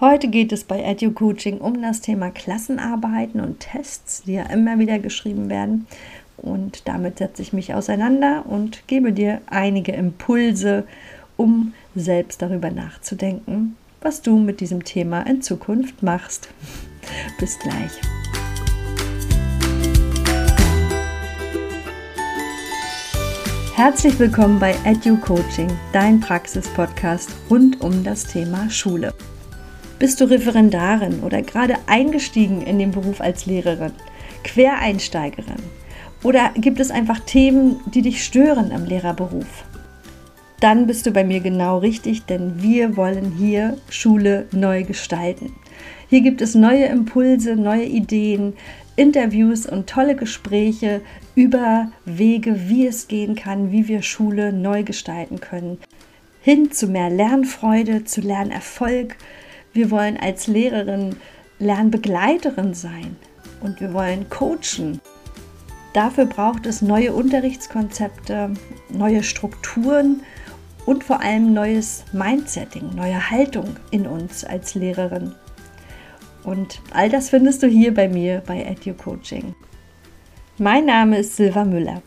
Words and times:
Heute 0.00 0.28
geht 0.28 0.52
es 0.52 0.62
bei 0.62 0.80
EduCoaching 0.80 1.58
um 1.58 1.82
das 1.82 2.00
Thema 2.00 2.30
Klassenarbeiten 2.30 3.40
und 3.40 3.58
Tests, 3.58 4.22
die 4.22 4.34
ja 4.34 4.44
immer 4.44 4.78
wieder 4.78 5.00
geschrieben 5.00 5.50
werden. 5.50 5.88
Und 6.36 6.86
damit 6.86 7.18
setze 7.18 7.42
ich 7.42 7.52
mich 7.52 7.74
auseinander 7.74 8.44
und 8.46 8.86
gebe 8.86 9.12
dir 9.12 9.40
einige 9.46 9.90
Impulse, 9.90 10.84
um 11.36 11.74
selbst 11.96 12.42
darüber 12.42 12.70
nachzudenken, 12.70 13.76
was 14.00 14.22
du 14.22 14.38
mit 14.38 14.60
diesem 14.60 14.84
Thema 14.84 15.22
in 15.22 15.42
Zukunft 15.42 16.00
machst. 16.00 16.48
Bis 17.40 17.58
gleich. 17.58 17.90
Herzlich 23.74 24.16
willkommen 24.20 24.60
bei 24.60 24.76
EduCoaching, 24.84 25.76
dein 25.92 26.20
Praxis-Podcast 26.20 27.30
rund 27.50 27.80
um 27.80 28.04
das 28.04 28.22
Thema 28.28 28.70
Schule. 28.70 29.12
Bist 29.98 30.20
du 30.20 30.26
Referendarin 30.26 31.20
oder 31.24 31.42
gerade 31.42 31.74
eingestiegen 31.86 32.62
in 32.62 32.78
den 32.78 32.92
Beruf 32.92 33.20
als 33.20 33.46
Lehrerin, 33.46 33.92
Quereinsteigerin? 34.44 35.62
Oder 36.22 36.50
gibt 36.54 36.78
es 36.78 36.92
einfach 36.92 37.18
Themen, 37.20 37.80
die 37.92 38.02
dich 38.02 38.24
stören 38.24 38.70
im 38.70 38.84
Lehrerberuf? 38.84 39.64
Dann 40.60 40.86
bist 40.86 41.06
du 41.06 41.10
bei 41.10 41.24
mir 41.24 41.40
genau 41.40 41.78
richtig, 41.78 42.26
denn 42.26 42.62
wir 42.62 42.96
wollen 42.96 43.32
hier 43.38 43.76
Schule 43.90 44.46
neu 44.52 44.84
gestalten. 44.84 45.52
Hier 46.08 46.20
gibt 46.20 46.42
es 46.42 46.54
neue 46.54 46.86
Impulse, 46.86 47.56
neue 47.56 47.84
Ideen, 47.84 48.54
Interviews 48.94 49.66
und 49.66 49.88
tolle 49.88 50.16
Gespräche 50.16 51.00
über 51.34 51.90
Wege, 52.04 52.68
wie 52.68 52.86
es 52.86 53.08
gehen 53.08 53.36
kann, 53.36 53.70
wie 53.70 53.86
wir 53.86 54.02
Schule 54.02 54.52
neu 54.52 54.82
gestalten 54.82 55.40
können. 55.40 55.78
Hin 56.40 56.72
zu 56.72 56.86
mehr 56.86 57.10
Lernfreude, 57.10 58.04
zu 58.04 58.20
Lernerfolg. 58.20 59.16
Wir 59.78 59.92
wollen 59.92 60.16
als 60.16 60.48
Lehrerin 60.48 61.14
Lernbegleiterin 61.60 62.74
sein 62.74 63.14
und 63.60 63.80
wir 63.80 63.92
wollen 63.92 64.28
coachen. 64.28 65.00
Dafür 65.92 66.26
braucht 66.26 66.66
es 66.66 66.82
neue 66.82 67.12
Unterrichtskonzepte, 67.12 68.54
neue 68.88 69.22
Strukturen 69.22 70.24
und 70.84 71.04
vor 71.04 71.20
allem 71.20 71.54
neues 71.54 72.02
Mindsetting, 72.12 72.92
neue 72.96 73.30
Haltung 73.30 73.76
in 73.92 74.08
uns 74.08 74.42
als 74.42 74.74
Lehrerin. 74.74 75.36
Und 76.42 76.80
all 76.90 77.08
das 77.08 77.30
findest 77.30 77.62
du 77.62 77.68
hier 77.68 77.94
bei 77.94 78.08
mir 78.08 78.42
bei 78.44 78.64
EduCoaching. 78.64 79.54
Mein 80.58 80.86
Name 80.86 81.18
ist 81.18 81.36
Silva 81.36 81.64
Müller. 81.64 82.02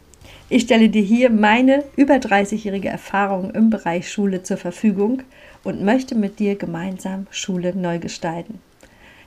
Ich 0.49 0.64
stelle 0.64 0.89
dir 0.89 1.03
hier 1.03 1.30
meine 1.30 1.86
über 1.95 2.16
30-jährige 2.16 2.89
Erfahrung 2.89 3.52
im 3.52 3.69
Bereich 3.69 4.11
Schule 4.11 4.44
zur 4.44 4.58
Verfügung 4.58 5.23
und 5.64 5.84
möchte 5.84 6.16
mit 6.16 6.40
dir 6.40 6.56
gemeinsam 6.56 7.28
Schule 7.30 7.76
neu 7.76 8.00
gestalten. 8.00 8.59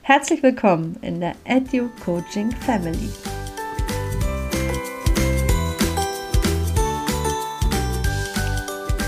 Herzlich 0.03 0.43
willkommen 0.43 0.97
in 1.03 1.21
der 1.21 1.35
EduCoaching 1.45 2.51
Family. 2.53 3.09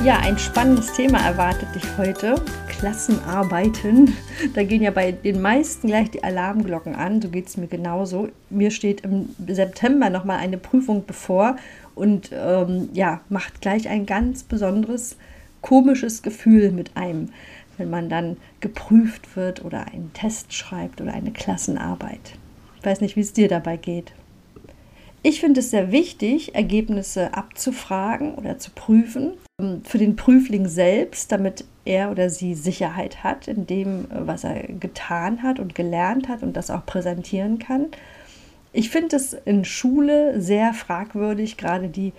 Ja, 0.04 0.18
ein 0.20 0.38
spannendes 0.38 0.92
Thema 0.92 1.18
erwartet 1.18 1.74
dich 1.74 1.84
heute. 1.98 2.36
Klassenarbeiten. 2.68 4.14
Da 4.54 4.62
gehen 4.62 4.82
ja 4.82 4.90
bei 4.90 5.12
den 5.12 5.40
meisten 5.40 5.88
gleich 5.88 6.10
die 6.10 6.22
Alarmglocken 6.22 6.94
an. 6.94 7.22
So 7.22 7.28
geht 7.28 7.48
es 7.48 7.56
mir 7.56 7.66
genauso. 7.66 8.28
Mir 8.50 8.70
steht 8.70 9.00
im 9.00 9.30
September 9.48 10.10
nochmal 10.10 10.38
eine 10.38 10.58
Prüfung 10.58 11.04
bevor 11.06 11.56
und 11.94 12.30
ähm, 12.32 12.90
ja, 12.92 13.20
macht 13.30 13.60
gleich 13.60 13.88
ein 13.88 14.06
ganz 14.06 14.42
besonderes, 14.42 15.16
komisches 15.60 16.22
Gefühl 16.22 16.70
mit 16.70 16.96
einem, 16.96 17.30
wenn 17.78 17.90
man 17.90 18.08
dann 18.08 18.36
geprüft 18.60 19.36
wird 19.36 19.64
oder 19.64 19.86
einen 19.86 20.12
Test 20.14 20.54
schreibt 20.54 21.00
oder 21.00 21.12
eine 21.12 21.32
Klassenarbeit. 21.32 22.38
Ich 22.78 22.84
weiß 22.84 23.00
nicht, 23.00 23.16
wie 23.16 23.20
es 23.20 23.32
dir 23.32 23.48
dabei 23.48 23.76
geht. 23.76 24.12
Ich 25.22 25.40
finde 25.40 25.60
es 25.60 25.70
sehr 25.70 25.90
wichtig, 25.90 26.54
Ergebnisse 26.54 27.34
abzufragen 27.34 28.36
oder 28.36 28.58
zu 28.58 28.70
prüfen 28.70 29.32
ähm, 29.60 29.82
für 29.82 29.98
den 29.98 30.14
Prüfling 30.14 30.68
selbst, 30.68 31.32
damit 31.32 31.64
er 31.84 32.10
oder 32.10 32.30
sie 32.30 32.54
Sicherheit 32.54 33.24
hat 33.24 33.48
in 33.48 33.66
dem, 33.66 34.04
äh, 34.04 34.26
was 34.26 34.44
er 34.44 34.62
getan 34.68 35.42
hat 35.42 35.58
und 35.58 35.74
gelernt 35.74 36.28
hat 36.28 36.42
und 36.42 36.56
das 36.56 36.70
auch 36.70 36.86
präsentieren 36.86 37.58
kann. 37.58 37.86
Ich 38.72 38.90
finde 38.90 39.16
es 39.16 39.32
in 39.32 39.64
Schule 39.64 40.40
sehr 40.40 40.74
fragwürdig, 40.74 41.56
gerade 41.56 41.88
die 41.88 42.12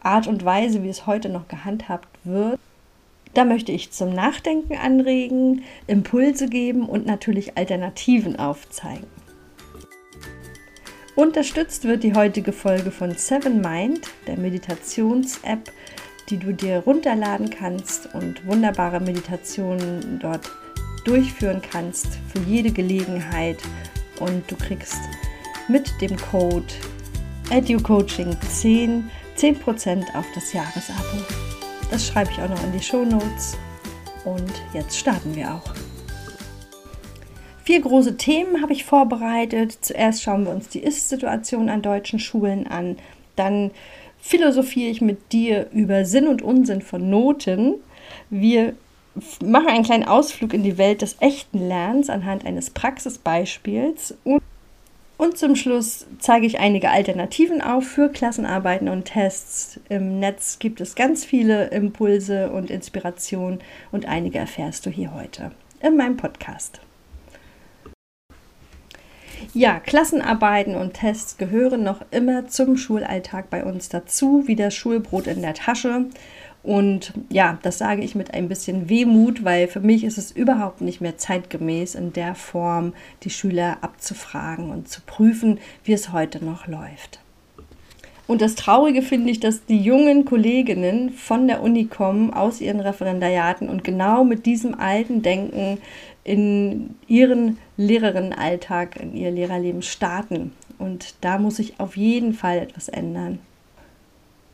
Art 0.00 0.26
und 0.26 0.44
Weise, 0.44 0.82
wie 0.82 0.88
es 0.88 1.06
heute 1.06 1.28
noch 1.28 1.48
gehandhabt 1.48 2.08
wird. 2.24 2.58
Da 3.38 3.44
möchte 3.44 3.70
ich 3.70 3.92
zum 3.92 4.12
Nachdenken 4.12 4.76
anregen, 4.76 5.62
Impulse 5.86 6.48
geben 6.48 6.88
und 6.88 7.06
natürlich 7.06 7.56
Alternativen 7.56 8.34
aufzeigen. 8.34 9.06
Unterstützt 11.14 11.84
wird 11.84 12.02
die 12.02 12.14
heutige 12.14 12.52
Folge 12.52 12.90
von 12.90 13.12
Seven 13.12 13.60
Mind, 13.60 14.08
der 14.26 14.38
Meditations-App, 14.38 15.70
die 16.30 16.38
du 16.38 16.52
dir 16.52 16.78
runterladen 16.78 17.48
kannst 17.48 18.12
und 18.12 18.44
wunderbare 18.44 18.98
Meditationen 18.98 20.18
dort 20.20 20.50
durchführen 21.04 21.62
kannst 21.62 22.18
für 22.32 22.40
jede 22.40 22.72
Gelegenheit. 22.72 23.58
Und 24.18 24.50
du 24.50 24.56
kriegst 24.56 24.98
mit 25.68 25.88
dem 26.00 26.16
Code 26.16 26.66
EduCoaching10 27.50 29.04
10% 29.36 30.16
auf 30.16 30.26
das 30.34 30.52
Jahresabo. 30.52 31.47
Das 31.90 32.06
schreibe 32.06 32.30
ich 32.30 32.40
auch 32.40 32.48
noch 32.48 32.62
in 32.64 32.72
die 32.72 32.82
Show 32.82 33.04
Notes. 33.04 33.56
Und 34.24 34.52
jetzt 34.74 34.98
starten 34.98 35.34
wir 35.34 35.54
auch. 35.54 35.74
Vier 37.64 37.80
große 37.80 38.16
Themen 38.16 38.62
habe 38.62 38.72
ich 38.72 38.84
vorbereitet. 38.84 39.78
Zuerst 39.80 40.22
schauen 40.22 40.44
wir 40.44 40.52
uns 40.52 40.68
die 40.68 40.80
Ist-Situation 40.80 41.68
an 41.68 41.82
deutschen 41.82 42.18
Schulen 42.18 42.66
an. 42.66 42.96
Dann 43.36 43.70
philosophiere 44.18 44.90
ich 44.90 45.00
mit 45.00 45.32
dir 45.32 45.68
über 45.72 46.04
Sinn 46.04 46.28
und 46.28 46.42
Unsinn 46.42 46.82
von 46.82 47.08
Noten. 47.08 47.74
Wir 48.30 48.74
machen 49.44 49.68
einen 49.68 49.84
kleinen 49.84 50.04
Ausflug 50.04 50.54
in 50.54 50.62
die 50.62 50.78
Welt 50.78 51.02
des 51.02 51.16
echten 51.20 51.66
Lernens 51.66 52.10
anhand 52.10 52.44
eines 52.46 52.70
Praxisbeispiels 52.70 54.14
und 54.24 54.42
und 55.18 55.36
zum 55.36 55.56
Schluss 55.56 56.06
zeige 56.20 56.46
ich 56.46 56.60
einige 56.60 56.90
Alternativen 56.90 57.60
auf 57.60 57.84
für 57.84 58.08
Klassenarbeiten 58.08 58.88
und 58.88 59.04
Tests. 59.04 59.78
Im 59.88 60.20
Netz 60.20 60.58
gibt 60.58 60.80
es 60.80 60.94
ganz 60.94 61.24
viele 61.24 61.66
Impulse 61.66 62.50
und 62.50 62.70
Inspirationen 62.70 63.58
und 63.92 64.06
einige 64.06 64.38
erfährst 64.38 64.86
du 64.86 64.90
hier 64.90 65.12
heute 65.12 65.50
in 65.82 65.96
meinem 65.96 66.16
Podcast. 66.16 66.80
Ja, 69.54 69.80
Klassenarbeiten 69.80 70.74
und 70.74 70.94
Tests 70.94 71.36
gehören 71.36 71.82
noch 71.82 72.02
immer 72.10 72.48
zum 72.48 72.76
Schulalltag 72.76 73.50
bei 73.50 73.64
uns 73.64 73.88
dazu, 73.88 74.44
wie 74.46 74.56
das 74.56 74.74
Schulbrot 74.74 75.26
in 75.26 75.42
der 75.42 75.54
Tasche. 75.54 76.06
Und 76.68 77.14
ja, 77.30 77.58
das 77.62 77.78
sage 77.78 78.02
ich 78.02 78.14
mit 78.14 78.34
ein 78.34 78.46
bisschen 78.46 78.90
Wehmut, 78.90 79.42
weil 79.42 79.68
für 79.68 79.80
mich 79.80 80.04
ist 80.04 80.18
es 80.18 80.30
überhaupt 80.30 80.82
nicht 80.82 81.00
mehr 81.00 81.16
zeitgemäß, 81.16 81.94
in 81.94 82.12
der 82.12 82.34
Form 82.34 82.92
die 83.22 83.30
Schüler 83.30 83.78
abzufragen 83.80 84.68
und 84.68 84.86
zu 84.86 85.00
prüfen, 85.00 85.60
wie 85.84 85.94
es 85.94 86.12
heute 86.12 86.44
noch 86.44 86.66
läuft. 86.66 87.20
Und 88.26 88.42
das 88.42 88.54
Traurige 88.54 89.00
finde 89.00 89.30
ich, 89.30 89.40
dass 89.40 89.64
die 89.64 89.80
jungen 89.80 90.26
Kolleginnen 90.26 91.08
von 91.08 91.48
der 91.48 91.62
Uni 91.62 91.86
kommen, 91.86 92.34
aus 92.34 92.60
ihren 92.60 92.80
Referendariaten 92.80 93.70
und 93.70 93.82
genau 93.82 94.22
mit 94.22 94.44
diesem 94.44 94.78
alten 94.78 95.22
Denken 95.22 95.78
in 96.22 96.96
ihren 97.06 97.56
Lehrerinnenalltag, 97.78 99.00
in 99.00 99.16
ihr 99.16 99.30
Lehrerleben 99.30 99.80
starten. 99.80 100.52
Und 100.76 101.14
da 101.22 101.38
muss 101.38 101.56
sich 101.56 101.80
auf 101.80 101.96
jeden 101.96 102.34
Fall 102.34 102.58
etwas 102.58 102.90
ändern. 102.90 103.38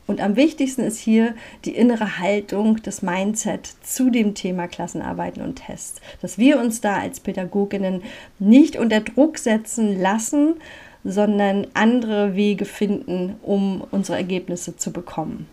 Und 0.07 0.21
am 0.21 0.35
wichtigsten 0.35 0.81
ist 0.81 0.99
hier 0.99 1.33
die 1.65 1.75
innere 1.75 2.19
Haltung, 2.19 2.81
das 2.83 3.01
Mindset 3.01 3.67
zu 3.83 4.11
dem 4.11 4.35
Thema 4.35 4.67
Klassenarbeiten 4.67 5.41
und 5.41 5.55
Tests. 5.55 5.99
Dass 6.21 6.37
wir 6.37 6.59
uns 6.59 6.81
da 6.81 6.97
als 6.97 7.19
Pädagoginnen 7.19 8.03
nicht 8.37 8.75
unter 8.75 8.99
Druck 8.99 9.39
setzen 9.39 9.99
lassen, 9.99 10.55
sondern 11.03 11.67
andere 11.73 12.35
Wege 12.35 12.65
finden, 12.65 13.35
um 13.41 13.83
unsere 13.91 14.17
Ergebnisse 14.17 14.75
zu 14.75 14.91
bekommen. 14.91 15.47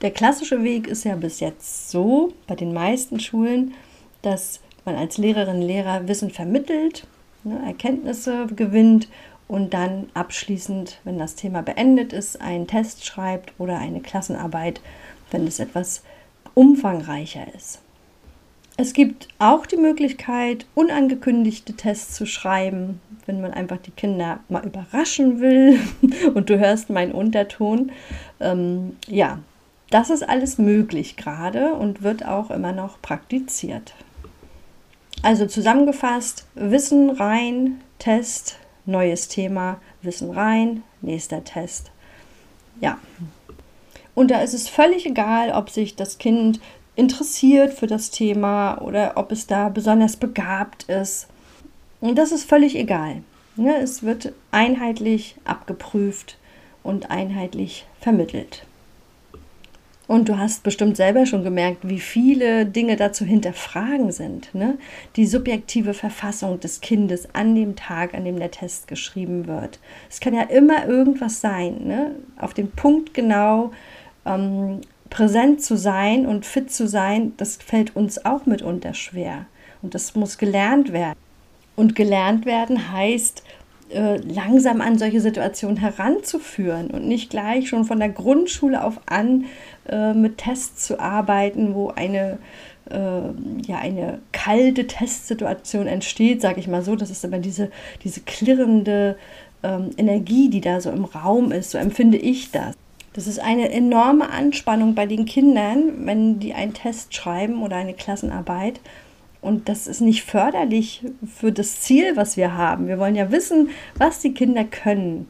Der 0.00 0.10
klassische 0.10 0.62
Weg 0.62 0.86
ist 0.86 1.04
ja 1.04 1.16
bis 1.16 1.40
jetzt 1.40 1.90
so 1.90 2.32
bei 2.46 2.54
den 2.54 2.72
meisten 2.72 3.20
Schulen, 3.20 3.74
dass 4.22 4.60
man 4.84 4.96
als 4.96 5.18
Lehrerin, 5.18 5.60
Lehrer 5.60 6.08
Wissen 6.08 6.30
vermittelt, 6.30 7.06
ne, 7.44 7.60
Erkenntnisse 7.66 8.46
gewinnt 8.54 9.08
und 9.48 9.74
dann 9.74 10.10
abschließend, 10.14 11.00
wenn 11.04 11.18
das 11.18 11.34
Thema 11.34 11.62
beendet 11.62 12.12
ist, 12.12 12.40
einen 12.40 12.66
Test 12.66 13.04
schreibt 13.04 13.52
oder 13.58 13.78
eine 13.78 14.00
Klassenarbeit, 14.00 14.80
wenn 15.30 15.46
es 15.46 15.58
etwas 15.58 16.02
umfangreicher 16.54 17.46
ist. 17.54 17.80
Es 18.76 18.92
gibt 18.92 19.26
auch 19.40 19.66
die 19.66 19.76
Möglichkeit, 19.76 20.66
unangekündigte 20.76 21.72
Tests 21.72 22.14
zu 22.14 22.26
schreiben, 22.26 23.00
wenn 23.26 23.40
man 23.40 23.52
einfach 23.52 23.78
die 23.78 23.90
Kinder 23.90 24.38
mal 24.48 24.64
überraschen 24.64 25.40
will 25.40 25.80
und 26.34 26.48
du 26.48 26.58
hörst 26.60 26.88
meinen 26.88 27.10
Unterton. 27.10 27.90
Ähm, 28.38 28.96
ja, 29.08 29.40
das 29.90 30.10
ist 30.10 30.28
alles 30.28 30.58
möglich 30.58 31.16
gerade 31.16 31.72
und 31.72 32.02
wird 32.02 32.24
auch 32.24 32.50
immer 32.50 32.72
noch 32.72 33.02
praktiziert. 33.02 33.94
Also 35.22 35.46
zusammengefasst, 35.46 36.46
Wissen 36.54 37.10
rein, 37.10 37.80
Test, 37.98 38.58
neues 38.88 39.28
Thema, 39.28 39.80
Wissen 40.02 40.30
rein, 40.30 40.82
nächster 41.00 41.44
Test. 41.44 41.90
Ja. 42.80 42.98
Und 44.14 44.30
da 44.32 44.40
ist 44.40 44.54
es 44.54 44.68
völlig 44.68 45.06
egal, 45.06 45.52
ob 45.52 45.70
sich 45.70 45.94
das 45.94 46.18
Kind 46.18 46.60
interessiert 46.96 47.72
für 47.72 47.86
das 47.86 48.10
Thema 48.10 48.80
oder 48.80 49.12
ob 49.16 49.30
es 49.30 49.46
da 49.46 49.68
besonders 49.68 50.16
begabt 50.16 50.84
ist. 50.84 51.28
Und 52.00 52.16
das 52.16 52.32
ist 52.32 52.44
völlig 52.44 52.74
egal. 52.74 53.22
Ne? 53.54 53.76
Es 53.76 54.02
wird 54.02 54.32
einheitlich 54.50 55.36
abgeprüft 55.44 56.38
und 56.82 57.10
einheitlich 57.10 57.86
vermittelt. 58.00 58.64
Und 60.08 60.30
du 60.30 60.38
hast 60.38 60.62
bestimmt 60.62 60.96
selber 60.96 61.26
schon 61.26 61.44
gemerkt, 61.44 61.86
wie 61.86 62.00
viele 62.00 62.64
Dinge 62.64 62.96
dazu 62.96 63.26
hinterfragen 63.26 64.10
sind. 64.10 64.54
Ne? 64.54 64.78
Die 65.16 65.26
subjektive 65.26 65.92
Verfassung 65.92 66.58
des 66.58 66.80
Kindes 66.80 67.28
an 67.34 67.54
dem 67.54 67.76
Tag, 67.76 68.14
an 68.14 68.24
dem 68.24 68.38
der 68.38 68.50
Test 68.50 68.88
geschrieben 68.88 69.46
wird. 69.46 69.78
Es 70.08 70.18
kann 70.18 70.32
ja 70.32 70.44
immer 70.44 70.88
irgendwas 70.88 71.42
sein. 71.42 71.82
Ne? 71.84 72.12
Auf 72.38 72.54
den 72.54 72.70
Punkt 72.70 73.12
genau 73.12 73.70
ähm, 74.24 74.80
präsent 75.10 75.62
zu 75.62 75.76
sein 75.76 76.24
und 76.24 76.46
fit 76.46 76.72
zu 76.72 76.88
sein, 76.88 77.34
das 77.36 77.56
fällt 77.56 77.94
uns 77.94 78.24
auch 78.24 78.46
mitunter 78.46 78.94
schwer. 78.94 79.44
Und 79.82 79.94
das 79.94 80.14
muss 80.14 80.38
gelernt 80.38 80.90
werden. 80.90 81.18
Und 81.76 81.94
gelernt 81.94 82.46
werden 82.46 82.92
heißt, 82.92 83.42
äh, 83.90 84.16
langsam 84.16 84.82
an 84.82 84.98
solche 84.98 85.20
Situationen 85.20 85.78
heranzuführen 85.78 86.90
und 86.90 87.08
nicht 87.08 87.30
gleich 87.30 87.70
schon 87.70 87.86
von 87.86 87.98
der 87.98 88.10
Grundschule 88.10 88.84
auf 88.84 89.00
an 89.06 89.46
äh, 89.88 90.14
mit 90.14 90.38
Tests 90.38 90.86
zu 90.86 91.00
arbeiten, 91.00 91.74
wo 91.74 91.88
eine, 91.88 92.38
äh, 92.90 92.96
ja, 93.66 93.78
eine 93.80 94.20
kalte 94.32 94.86
Testsituation 94.86 95.86
entsteht, 95.86 96.40
sage 96.40 96.60
ich 96.60 96.68
mal 96.68 96.82
so. 96.82 96.96
Das 96.96 97.10
ist 97.10 97.24
aber 97.24 97.38
diese, 97.38 97.70
diese 98.04 98.20
klirrende 98.20 99.16
ähm, 99.62 99.90
Energie, 99.96 100.48
die 100.50 100.60
da 100.60 100.80
so 100.80 100.90
im 100.90 101.04
Raum 101.04 101.52
ist. 101.52 101.70
So 101.70 101.78
empfinde 101.78 102.18
ich 102.18 102.50
das. 102.50 102.74
Das 103.12 103.26
ist 103.26 103.40
eine 103.40 103.70
enorme 103.70 104.30
Anspannung 104.30 104.94
bei 104.94 105.06
den 105.06 105.24
Kindern, 105.24 106.06
wenn 106.06 106.38
die 106.38 106.54
einen 106.54 106.74
Test 106.74 107.14
schreiben 107.14 107.62
oder 107.62 107.76
eine 107.76 107.94
Klassenarbeit 107.94 108.80
und 109.40 109.68
das 109.68 109.86
ist 109.86 110.00
nicht 110.00 110.24
förderlich 110.24 111.04
für 111.36 111.52
das 111.52 111.80
Ziel, 111.80 112.16
was 112.16 112.36
wir 112.36 112.56
haben. 112.56 112.88
Wir 112.88 112.98
wollen 112.98 113.14
ja 113.14 113.30
wissen, 113.30 113.70
was 113.96 114.20
die 114.20 114.34
Kinder 114.34 114.64
können. 114.64 115.28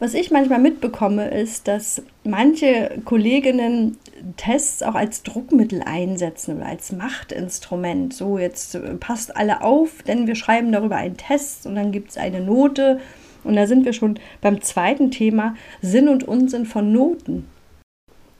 Was 0.00 0.14
ich 0.14 0.30
manchmal 0.30 0.60
mitbekomme, 0.60 1.28
ist, 1.28 1.68
dass 1.68 2.02
manche 2.24 3.02
Kolleginnen 3.04 3.98
Tests 4.38 4.82
auch 4.82 4.94
als 4.94 5.22
Druckmittel 5.22 5.82
einsetzen 5.84 6.56
oder 6.56 6.66
als 6.66 6.90
Machtinstrument. 6.92 8.14
So, 8.14 8.38
jetzt 8.38 8.78
passt 8.98 9.36
alle 9.36 9.62
auf, 9.62 10.02
denn 10.02 10.26
wir 10.26 10.36
schreiben 10.36 10.72
darüber 10.72 10.96
einen 10.96 11.18
Test 11.18 11.66
und 11.66 11.74
dann 11.74 11.92
gibt 11.92 12.10
es 12.10 12.16
eine 12.16 12.40
Note. 12.40 12.98
Und 13.44 13.56
da 13.56 13.66
sind 13.66 13.84
wir 13.84 13.92
schon 13.92 14.18
beim 14.40 14.62
zweiten 14.62 15.10
Thema 15.10 15.54
Sinn 15.82 16.08
und 16.08 16.26
Unsinn 16.26 16.64
von 16.64 16.90
Noten. 16.92 17.46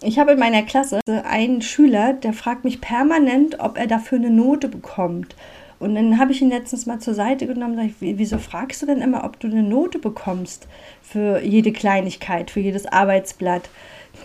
Ich 0.02 0.18
habe 0.18 0.32
in 0.32 0.38
meiner 0.38 0.62
Klasse 0.62 1.00
einen 1.24 1.60
Schüler, 1.60 2.14
der 2.14 2.32
fragt 2.32 2.64
mich 2.64 2.80
permanent, 2.80 3.60
ob 3.60 3.76
er 3.76 3.86
dafür 3.86 4.16
eine 4.16 4.30
Note 4.30 4.68
bekommt. 4.68 5.36
Und 5.80 5.94
dann 5.94 6.18
habe 6.18 6.32
ich 6.32 6.42
ihn 6.42 6.50
letztens 6.50 6.84
mal 6.84 7.00
zur 7.00 7.14
Seite 7.14 7.46
genommen 7.46 7.78
und 7.78 7.86
gesagt, 7.86 8.18
wieso 8.18 8.38
fragst 8.38 8.82
du 8.82 8.86
denn 8.86 9.00
immer, 9.00 9.24
ob 9.24 9.40
du 9.40 9.48
eine 9.48 9.62
Note 9.62 9.98
bekommst 9.98 10.68
für 11.02 11.40
jede 11.40 11.72
Kleinigkeit, 11.72 12.50
für 12.50 12.60
jedes 12.60 12.84
Arbeitsblatt? 12.84 13.70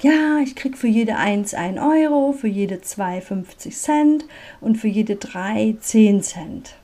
Ja, 0.02 0.40
ich 0.44 0.56
kriege 0.56 0.76
für 0.76 0.88
jede 0.88 1.16
1 1.16 1.54
1 1.54 1.80
Euro, 1.80 2.34
für 2.34 2.50
jede 2.50 2.82
2 2.82 3.22
50 3.22 3.78
Cent 3.78 4.26
und 4.60 4.76
für 4.76 4.90
jede 4.90 5.16
3 5.16 5.78
10 5.80 6.22
Cent. 6.24 6.76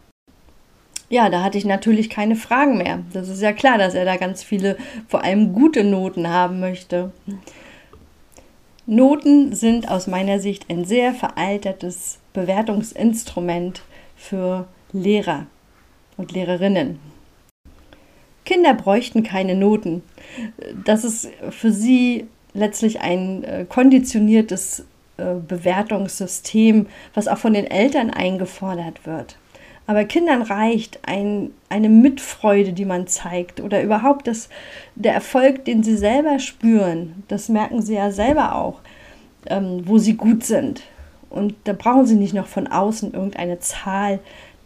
Ja, 1.09 1.29
da 1.29 1.43
hatte 1.43 1.57
ich 1.57 1.65
natürlich 1.65 2.09
keine 2.09 2.37
Fragen 2.37 2.77
mehr. 2.77 2.99
Das 3.11 3.27
ist 3.27 3.41
ja 3.41 3.51
klar, 3.51 3.77
dass 3.77 3.93
er 3.93 4.05
da 4.05 4.15
ganz 4.15 4.41
viele, 4.41 4.77
vor 5.09 5.25
allem 5.25 5.51
gute 5.51 5.83
Noten 5.83 6.29
haben 6.29 6.61
möchte. 6.61 7.11
Noten 8.85 9.53
sind 9.53 9.91
aus 9.91 10.07
meiner 10.07 10.39
Sicht 10.39 10.69
ein 10.69 10.85
sehr 10.85 11.13
veraltetes 11.13 12.19
Bewertungsinstrument 12.31 13.81
für 14.21 14.67
Lehrer 14.93 15.47
und 16.17 16.31
Lehrerinnen. 16.31 16.99
Kinder 18.45 18.73
bräuchten 18.73 19.23
keine 19.23 19.55
Noten. 19.55 20.03
Das 20.85 21.03
ist 21.03 21.29
für 21.49 21.71
sie 21.71 22.27
letztlich 22.53 23.01
ein 23.01 23.43
äh, 23.43 23.65
konditioniertes 23.67 24.85
äh, 25.17 25.35
Bewertungssystem, 25.47 26.87
was 27.13 27.27
auch 27.27 27.37
von 27.37 27.53
den 27.53 27.65
Eltern 27.65 28.09
eingefordert 28.09 29.05
wird. 29.05 29.37
Aber 29.87 30.05
Kindern 30.05 30.41
reicht 30.41 30.99
ein, 31.03 31.51
eine 31.69 31.89
Mitfreude, 31.89 32.73
die 32.73 32.85
man 32.85 33.07
zeigt 33.07 33.59
oder 33.59 33.81
überhaupt 33.81 34.27
das, 34.27 34.49
der 34.95 35.13
Erfolg, 35.13 35.65
den 35.65 35.83
sie 35.83 35.97
selber 35.97 36.39
spüren. 36.39 37.23
Das 37.27 37.49
merken 37.49 37.81
sie 37.81 37.95
ja 37.95 38.11
selber 38.11 38.55
auch, 38.55 38.79
ähm, 39.47 39.81
wo 39.85 39.97
sie 39.97 40.15
gut 40.15 40.43
sind. 40.43 40.83
Und 41.31 41.55
da 41.63 41.73
brauchen 41.73 42.05
sie 42.05 42.15
nicht 42.15 42.33
noch 42.33 42.47
von 42.47 42.67
außen 42.67 43.13
irgendeine 43.13 43.59
Zahl, 43.59 44.19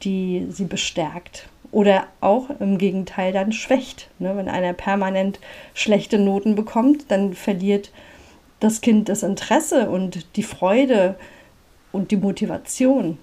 die 0.03 0.47
sie 0.49 0.65
bestärkt. 0.65 1.47
Oder 1.71 2.07
auch 2.21 2.49
im 2.59 2.77
Gegenteil 2.77 3.31
dann 3.33 3.51
schwächt. 3.51 4.09
Ne? 4.19 4.35
Wenn 4.35 4.49
einer 4.49 4.73
permanent 4.73 5.39
schlechte 5.73 6.17
Noten 6.17 6.55
bekommt, 6.55 7.11
dann 7.11 7.33
verliert 7.33 7.91
das 8.59 8.81
Kind 8.81 9.09
das 9.09 9.23
Interesse 9.23 9.89
und 9.89 10.35
die 10.37 10.43
Freude 10.43 11.15
und 11.91 12.11
die 12.11 12.17
Motivation 12.17 13.17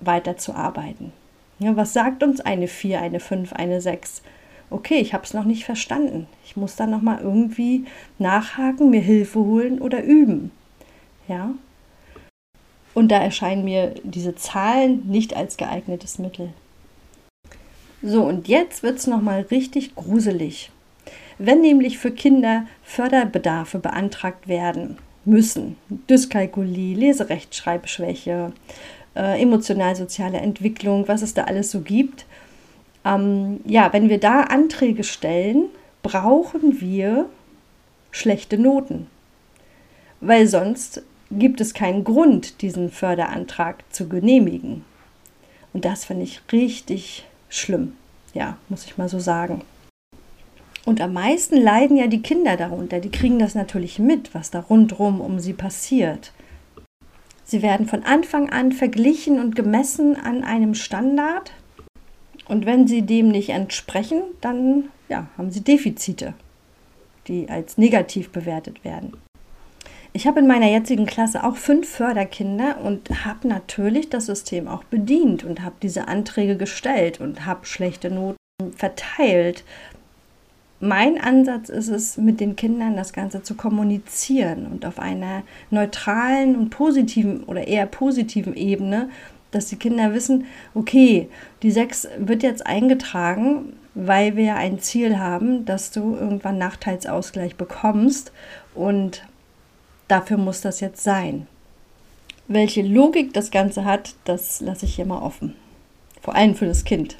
weiterzuarbeiten. 0.00 1.12
Ja, 1.58 1.76
was 1.76 1.92
sagt 1.92 2.22
uns 2.22 2.40
eine 2.40 2.68
4, 2.68 3.00
eine 3.00 3.20
5, 3.20 3.52
eine 3.52 3.80
6? 3.80 4.22
Okay, 4.70 4.96
ich 4.96 5.14
habe 5.14 5.24
es 5.24 5.34
noch 5.34 5.44
nicht 5.44 5.64
verstanden. 5.64 6.26
Ich 6.44 6.56
muss 6.56 6.74
dann 6.74 6.90
nochmal 6.90 7.20
irgendwie 7.20 7.84
nachhaken, 8.18 8.90
mir 8.90 9.00
Hilfe 9.00 9.38
holen 9.38 9.80
oder 9.80 10.02
üben. 10.02 10.50
Ja? 11.28 11.50
Und 12.94 13.08
da 13.08 13.18
erscheinen 13.18 13.64
mir 13.64 13.94
diese 14.04 14.36
Zahlen 14.36 15.06
nicht 15.08 15.36
als 15.36 15.56
geeignetes 15.56 16.18
Mittel. 16.18 16.50
So, 18.02 18.22
und 18.22 18.48
jetzt 18.48 18.82
wird 18.82 18.98
es 18.98 19.06
nochmal 19.06 19.42
richtig 19.50 19.94
gruselig. 19.94 20.70
Wenn 21.38 21.60
nämlich 21.60 21.98
für 21.98 22.12
Kinder 22.12 22.66
Förderbedarfe 22.84 23.78
beantragt 23.78 24.46
werden 24.46 24.98
müssen, 25.24 25.76
Dyskalkulie, 26.08 26.94
Leserechtschreibschwäche, 26.94 28.52
äh, 29.16 29.40
emotional-soziale 29.40 30.38
Entwicklung, 30.38 31.08
was 31.08 31.22
es 31.22 31.34
da 31.34 31.44
alles 31.44 31.70
so 31.70 31.80
gibt. 31.80 32.26
Ähm, 33.04 33.60
ja, 33.64 33.92
wenn 33.92 34.08
wir 34.08 34.18
da 34.18 34.42
Anträge 34.42 35.04
stellen, 35.04 35.66
brauchen 36.02 36.80
wir 36.80 37.26
schlechte 38.10 38.58
Noten, 38.58 39.06
weil 40.20 40.46
sonst 40.46 41.02
gibt 41.30 41.60
es 41.60 41.74
keinen 41.74 42.04
Grund, 42.04 42.62
diesen 42.62 42.90
Förderantrag 42.90 43.84
zu 43.90 44.08
genehmigen. 44.08 44.84
Und 45.72 45.84
das 45.84 46.04
finde 46.04 46.24
ich 46.24 46.40
richtig 46.52 47.26
schlimm, 47.48 47.94
ja, 48.32 48.56
muss 48.68 48.84
ich 48.84 48.96
mal 48.98 49.08
so 49.08 49.18
sagen. 49.18 49.62
Und 50.84 51.00
am 51.00 51.14
meisten 51.14 51.56
leiden 51.56 51.96
ja 51.96 52.06
die 52.06 52.22
Kinder 52.22 52.56
darunter. 52.56 53.00
Die 53.00 53.10
kriegen 53.10 53.38
das 53.38 53.54
natürlich 53.54 53.98
mit, 53.98 54.34
was 54.34 54.50
da 54.50 54.60
rundherum 54.60 55.20
um 55.20 55.38
sie 55.40 55.54
passiert. 55.54 56.32
Sie 57.44 57.62
werden 57.62 57.86
von 57.86 58.02
Anfang 58.02 58.50
an 58.50 58.72
verglichen 58.72 59.40
und 59.40 59.56
gemessen 59.56 60.16
an 60.16 60.44
einem 60.44 60.74
Standard. 60.74 61.52
Und 62.46 62.66
wenn 62.66 62.86
sie 62.86 63.02
dem 63.02 63.28
nicht 63.28 63.50
entsprechen, 63.50 64.22
dann 64.40 64.90
ja, 65.08 65.28
haben 65.38 65.50
sie 65.50 65.62
Defizite, 65.62 66.34
die 67.28 67.48
als 67.48 67.78
negativ 67.78 68.30
bewertet 68.30 68.84
werden. 68.84 69.14
Ich 70.16 70.28
habe 70.28 70.38
in 70.38 70.46
meiner 70.46 70.70
jetzigen 70.70 71.06
Klasse 71.06 71.42
auch 71.42 71.56
fünf 71.56 71.88
Förderkinder 71.88 72.80
und 72.80 73.24
habe 73.24 73.48
natürlich 73.48 74.10
das 74.10 74.26
System 74.26 74.68
auch 74.68 74.84
bedient 74.84 75.42
und 75.42 75.62
habe 75.62 75.74
diese 75.82 76.06
Anträge 76.06 76.56
gestellt 76.56 77.20
und 77.20 77.46
habe 77.46 77.66
schlechte 77.66 78.12
Noten 78.12 78.36
verteilt. 78.76 79.64
Mein 80.78 81.20
Ansatz 81.20 81.68
ist 81.68 81.88
es, 81.88 82.16
mit 82.16 82.38
den 82.38 82.54
Kindern 82.54 82.94
das 82.96 83.12
Ganze 83.12 83.42
zu 83.42 83.56
kommunizieren 83.56 84.66
und 84.66 84.86
auf 84.86 85.00
einer 85.00 85.42
neutralen 85.70 86.54
und 86.54 86.70
positiven 86.70 87.42
oder 87.42 87.66
eher 87.66 87.86
positiven 87.86 88.54
Ebene, 88.54 89.08
dass 89.50 89.66
die 89.66 89.76
Kinder 89.76 90.14
wissen, 90.14 90.44
okay, 90.74 91.28
die 91.62 91.72
6 91.72 92.06
wird 92.18 92.44
jetzt 92.44 92.64
eingetragen, 92.64 93.72
weil 93.94 94.36
wir 94.36 94.54
ein 94.54 94.78
Ziel 94.78 95.18
haben, 95.18 95.64
dass 95.64 95.90
du 95.90 96.14
irgendwann 96.14 96.56
Nachteilsausgleich 96.56 97.56
bekommst. 97.56 98.30
Und 98.76 99.24
dafür 100.08 100.36
muss 100.36 100.60
das 100.60 100.80
jetzt 100.80 101.02
sein. 101.02 101.46
Welche 102.46 102.82
Logik 102.82 103.32
das 103.32 103.50
Ganze 103.50 103.84
hat, 103.84 104.14
das 104.24 104.60
lasse 104.60 104.86
ich 104.86 104.96
hier 104.96 105.06
mal 105.06 105.22
offen. 105.22 105.56
Vor 106.20 106.34
allem 106.34 106.54
für 106.54 106.66
das 106.66 106.84
Kind. 106.84 107.16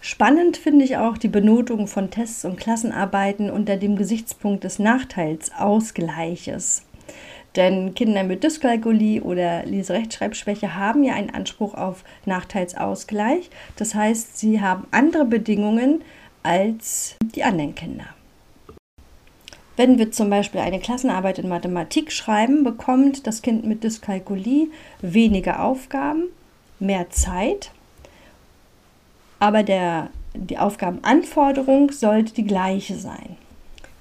Spannend 0.00 0.56
finde 0.56 0.84
ich 0.84 0.98
auch 0.98 1.18
die 1.18 1.28
Benotung 1.28 1.88
von 1.88 2.10
Tests 2.10 2.44
und 2.44 2.58
Klassenarbeiten 2.58 3.50
unter 3.50 3.76
dem 3.76 3.96
Gesichtspunkt 3.96 4.62
des 4.62 4.78
Nachteilsausgleiches. 4.78 6.82
Denn 7.56 7.94
Kinder 7.94 8.22
mit 8.22 8.44
Dyskalkulie 8.44 9.22
oder 9.22 9.64
Leserechtschreibschwäche 9.64 10.76
haben 10.76 11.02
ja 11.02 11.14
einen 11.14 11.30
Anspruch 11.30 11.74
auf 11.74 12.04
Nachteilsausgleich. 12.26 13.50
Das 13.76 13.94
heißt, 13.94 14.38
sie 14.38 14.60
haben 14.60 14.86
andere 14.90 15.24
Bedingungen 15.24 16.02
als 16.42 17.16
die 17.34 17.42
anderen 17.42 17.74
Kinder. 17.74 18.15
Wenn 19.76 19.98
wir 19.98 20.10
zum 20.10 20.30
Beispiel 20.30 20.60
eine 20.60 20.80
Klassenarbeit 20.80 21.38
in 21.38 21.48
Mathematik 21.48 22.10
schreiben, 22.10 22.64
bekommt 22.64 23.26
das 23.26 23.42
Kind 23.42 23.66
mit 23.66 23.84
Dyskalkulie 23.84 24.68
weniger 25.02 25.62
Aufgaben, 25.62 26.24
mehr 26.78 27.10
Zeit, 27.10 27.70
aber 29.38 29.62
der, 29.62 30.08
die 30.34 30.58
Aufgabenanforderung 30.58 31.92
sollte 31.92 32.32
die 32.32 32.46
gleiche 32.46 32.96
sein. 32.96 33.36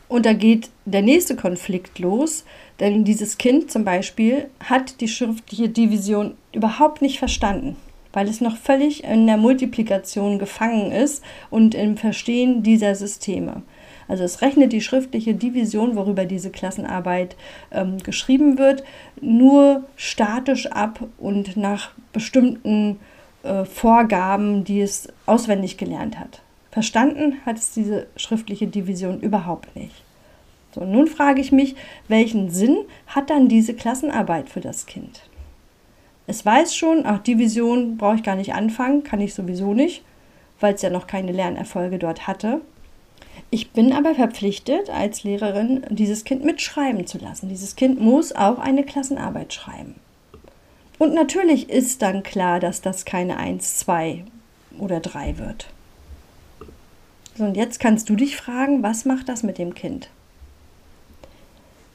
Und 0.08 0.26
da 0.26 0.34
geht 0.34 0.70
der 0.86 1.02
nächste 1.02 1.36
Konflikt 1.36 2.00
los, 2.00 2.46
denn 2.80 3.04
dieses 3.04 3.38
Kind 3.38 3.72
zum 3.72 3.84
Beispiel 3.84 4.50
hat 4.64 5.02
die 5.02 5.08
schriftliche 5.08 5.68
Division 5.68 6.36
überhaupt 6.54 7.02
nicht 7.02 7.20
verstanden, 7.20 7.76
weil 8.14 8.30
es 8.30 8.40
noch 8.40 8.56
völlig 8.56 9.04
in 9.04 9.28
der 9.28 9.38
Multiplikation 9.38 10.40
gefangen 10.40 10.92
ist 10.92 11.24
und 11.50 11.76
im 11.76 11.98
Verstehen 11.98 12.64
dieser 12.64 12.96
Systeme. 12.96 13.64
Also 14.08 14.24
es 14.24 14.42
rechnet 14.42 14.72
die 14.72 14.82
schriftliche 14.82 15.34
Division, 15.34 15.96
worüber 15.96 16.26
diese 16.26 16.52
Klassenarbeit 16.52 17.36
ähm, 17.72 17.98
geschrieben 17.98 18.58
wird, 18.58 18.84
nur 19.20 19.84
statisch 19.96 20.68
ab 20.68 21.00
und 21.18 21.58
nach 21.58 21.92
bestimmten 22.14 23.00
äh, 23.44 23.66
Vorgaben, 23.66 24.64
die 24.64 24.82
es 24.82 25.08
auswendig 25.26 25.78
gelernt 25.78 26.20
hat. 26.20 26.42
Verstanden 26.72 27.38
hat 27.46 27.58
es 27.58 27.72
diese 27.72 28.08
schriftliche 28.18 28.68
Division 28.68 29.22
überhaupt 29.22 29.76
nicht. 29.76 30.04
So, 30.74 30.84
nun 30.84 31.08
frage 31.08 31.40
ich 31.40 31.54
mich, 31.54 31.76
welchen 32.10 32.50
Sinn 32.50 32.78
hat 33.08 33.30
dann 33.30 33.48
diese 33.48 33.74
Klassenarbeit 33.74 34.50
für 34.50 34.60
das 34.60 34.86
Kind? 34.86 35.22
Es 36.28 36.46
weiß 36.46 36.76
schon, 36.76 37.06
ach, 37.06 37.20
Division 37.20 37.98
brauche 37.98 38.16
ich 38.16 38.24
gar 38.24 38.36
nicht 38.36 38.54
anfangen, 38.54 39.04
kann 39.04 39.22
ich 39.22 39.34
sowieso 39.34 39.74
nicht, 39.74 40.04
weil 40.60 40.74
es 40.74 40.82
ja 40.82 40.90
noch 40.90 41.08
keine 41.08 41.32
Lernerfolge 41.32 41.98
dort 41.98 42.28
hatte. 42.28 42.62
Ich 43.52 43.72
bin 43.72 43.94
aber 43.94 44.16
verpflichtet, 44.16 44.90
als 44.90 45.24
Lehrerin 45.24 45.86
dieses 45.90 46.24
Kind 46.24 46.44
mitschreiben 46.44 47.08
zu 47.08 47.18
lassen. 47.18 47.48
Dieses 47.50 47.76
Kind 47.76 48.02
muss 48.02 48.34
auch 48.34 48.60
eine 48.60 48.84
Klassenarbeit 48.84 49.54
schreiben. 49.54 49.96
Und 50.98 51.14
natürlich 51.14 51.70
ist 51.70 52.02
dann 52.02 52.24
klar, 52.24 52.60
dass 52.60 52.82
das 52.82 53.06
keine 53.06 53.38
1, 53.38 53.78
2 53.78 54.24
oder 54.80 55.00
3 55.00 55.38
wird. 55.38 55.68
So, 57.38 57.44
und 57.44 57.58
jetzt 57.58 57.80
kannst 57.80 58.10
du 58.10 58.16
dich 58.16 58.38
fragen, 58.38 58.82
was 58.82 59.06
macht 59.06 59.28
das 59.28 59.44
mit 59.44 59.58
dem 59.58 59.74
Kind? 59.74 60.10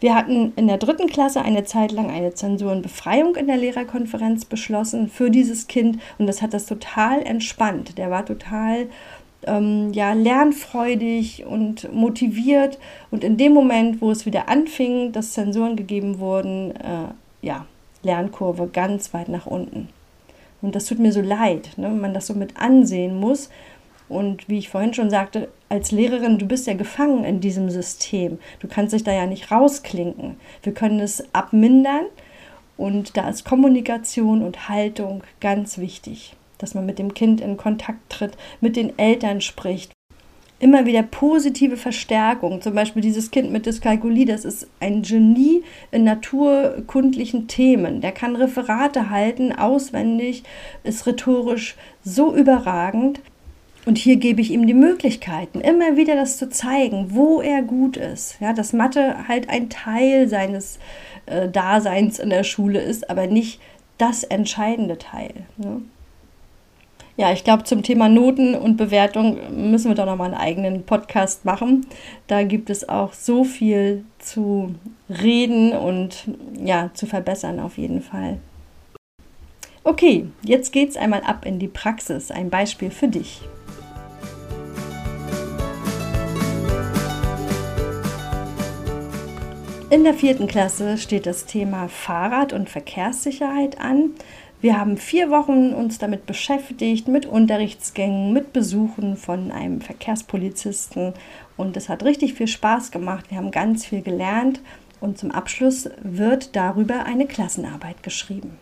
Wir 0.01 0.15
hatten 0.15 0.55
in 0.57 0.67
der 0.67 0.79
dritten 0.79 1.09
Klasse 1.09 1.43
eine 1.43 1.65
Zeit 1.65 1.93
lang 1.93 2.11
eine 2.11 2.33
Zensurenbefreiung 2.33 3.37
in 3.37 3.47
der 3.47 3.59
Lehrerkonferenz 3.59 4.47
beschlossen 4.47 5.09
für 5.09 5.31
dieses 5.31 5.67
Kind 5.67 6.01
und 6.17 6.27
das 6.27 6.41
hat 6.41 6.55
das 6.55 6.65
total 6.65 7.23
entspannt. 7.23 7.99
Der 7.99 8.11
war 8.11 8.25
total 8.25 8.89
ähm, 9.47 9.93
ja, 9.93 10.13
lernfreudig 10.13 11.47
und 11.47 11.93
motiviert. 11.93 12.79
Und 13.11 13.25
in 13.25 13.37
dem 13.37 13.53
Moment, 13.53 14.01
wo 14.01 14.11
es 14.11 14.27
wieder 14.27 14.49
anfing, 14.49 15.13
dass 15.13 15.33
Zensuren 15.33 15.77
gegeben 15.77 16.19
wurden, 16.19 16.75
äh, 16.77 17.09
ja, 17.43 17.67
Lernkurve 18.03 18.69
ganz 18.69 19.13
weit 19.15 19.29
nach 19.29 19.47
unten. 19.47 19.89
Und 20.63 20.75
das 20.75 20.87
tut 20.87 20.99
mir 20.99 21.13
so 21.13 21.21
leid, 21.21 21.71
ne, 21.77 21.87
wenn 21.87 22.01
man 22.01 22.15
das 22.15 22.27
so 22.27 22.35
mit 22.35 22.57
ansehen 22.57 23.19
muss. 23.19 23.51
Und 24.09 24.49
wie 24.49 24.59
ich 24.59 24.69
vorhin 24.69 24.93
schon 24.93 25.09
sagte, 25.09 25.49
als 25.69 25.93
Lehrerin, 25.93 26.39
du 26.39 26.47
bist 26.47 26.67
ja 26.67 26.75
gefangen 26.75 27.25
in 27.25 27.41
diesem 27.41 27.71
System. 27.71 28.39
Du 28.59 28.67
kannst 28.67 28.93
dich 28.93 29.05
da 29.05 29.13
ja 29.13 29.27
nicht 29.27 29.53
rausklinken. 29.53 30.37
Wir 30.63 30.75
können 30.75 30.99
es 30.99 31.23
abmindern 31.33 32.07
und 32.77 33.17
da 33.17 33.29
ist 33.29 33.45
Kommunikation 33.45 34.43
und 34.43 34.69
Haltung 34.69 35.23
ganz 35.41 35.79
wichtig 35.79 36.35
dass 36.63 36.75
man 36.75 36.87
mit 36.87 36.99
dem 36.99 37.15
Kind 37.15 37.41
in 37.41 37.57
Kontakt 37.57 38.11
tritt, 38.11 38.37
mit 38.61 38.77
den 38.77 38.99
Eltern 38.99 39.41
spricht. 39.41 39.93
Immer 40.59 40.85
wieder 40.85 41.03
positive 41.03 41.79
Verstärkung. 41.79 42.61
Zum 42.61 42.75
Beispiel 42.75 43.01
dieses 43.01 43.31
Kind 43.31 43.51
mit 43.51 43.65
Dyskalkulie, 43.65 44.27
das 44.27 44.45
ist 44.45 44.69
ein 44.79 45.01
Genie 45.01 45.63
in 45.91 46.05
naturkundlichen 46.05 47.49
Themen. 47.49 48.03
Der 48.03 48.13
kann 48.13 48.37
Referate 48.37 49.09
halten, 49.09 49.53
auswendig, 49.53 50.43
ist 50.85 51.07
rhetorisch 51.07 51.77
so 52.05 52.35
überragend. 52.35 53.21
Und 53.87 53.97
hier 53.97 54.17
gebe 54.17 54.43
ich 54.43 54.51
ihm 54.51 54.67
die 54.67 54.75
Möglichkeiten, 54.75 55.63
immer 55.63 55.97
wieder 55.97 56.15
das 56.15 56.37
zu 56.37 56.51
zeigen, 56.51 57.15
wo 57.15 57.41
er 57.41 57.63
gut 57.63 57.97
ist. 57.97 58.37
Ja, 58.39 58.53
dass 58.53 58.75
Mathe 58.75 59.27
halt 59.27 59.49
ein 59.49 59.71
Teil 59.71 60.29
seines 60.29 60.79
äh, 61.25 61.49
Daseins 61.49 62.19
in 62.19 62.29
der 62.29 62.45
Schule 62.45 62.81
ist, 62.81 63.09
aber 63.09 63.27
nicht 63.27 63.61
das 63.97 64.25
entscheidende 64.25 64.99
Teil. 64.99 65.33
Ne? 65.57 65.81
Ja, 67.21 67.31
ich 67.35 67.45
glaube, 67.45 67.65
zum 67.65 67.83
Thema 67.83 68.09
Noten 68.09 68.55
und 68.55 68.79
Bewertung 68.79 69.37
müssen 69.71 69.91
wir 69.91 69.95
doch 69.95 70.07
nochmal 70.07 70.29
einen 70.29 70.41
eigenen 70.41 70.85
Podcast 70.85 71.45
machen. 71.45 71.85
Da 72.29 72.45
gibt 72.45 72.71
es 72.71 72.89
auch 72.89 73.13
so 73.13 73.45
viel 73.45 74.07
zu 74.19 74.75
reden 75.11 75.73
und 75.73 76.25
ja, 76.65 76.89
zu 76.95 77.05
verbessern 77.05 77.61
auf 77.61 77.77
jeden 77.77 78.01
Fall. 78.01 78.39
Okay, 79.85 80.29
jetzt 80.43 80.73
geht's 80.73 80.97
einmal 80.97 81.21
ab 81.21 81.45
in 81.45 81.59
die 81.59 81.69
Praxis. 81.69 82.31
Ein 82.31 82.49
Beispiel 82.49 82.91
für 82.91 83.09
dich. 83.09 83.43
In 89.91 90.05
der 90.05 90.15
vierten 90.15 90.47
Klasse 90.47 90.99
steht 90.99 91.27
das 91.27 91.47
Thema 91.47 91.89
Fahrrad- 91.89 92.53
und 92.53 92.71
Verkehrssicherheit 92.71 93.81
an. 93.81 94.11
Wir 94.61 94.79
haben 94.79 94.97
vier 94.97 95.31
Wochen 95.31 95.75
uns 95.75 95.99
damit 95.99 96.27
beschäftigt, 96.27 97.09
mit 97.09 97.27
Unterrichtsgängen, 97.27 98.33
mit 98.33 98.53
Besuchen 98.53 99.17
von 99.17 99.51
einem 99.51 99.81
Verkehrspolizisten 99.81 101.13
und 101.57 101.77
es 101.77 101.89
hat 101.89 102.05
richtig 102.05 102.35
viel 102.35 102.47
Spaß 102.47 102.93
gemacht. 102.93 103.31
Wir 103.31 103.39
haben 103.39 103.51
ganz 103.51 103.85
viel 103.85 104.01
gelernt 104.01 104.61
und 105.01 105.19
zum 105.19 105.33
Abschluss 105.33 105.91
wird 106.01 106.55
darüber 106.55 107.05
eine 107.07 107.27
Klassenarbeit 107.27 108.05
geschrieben. 108.05 108.59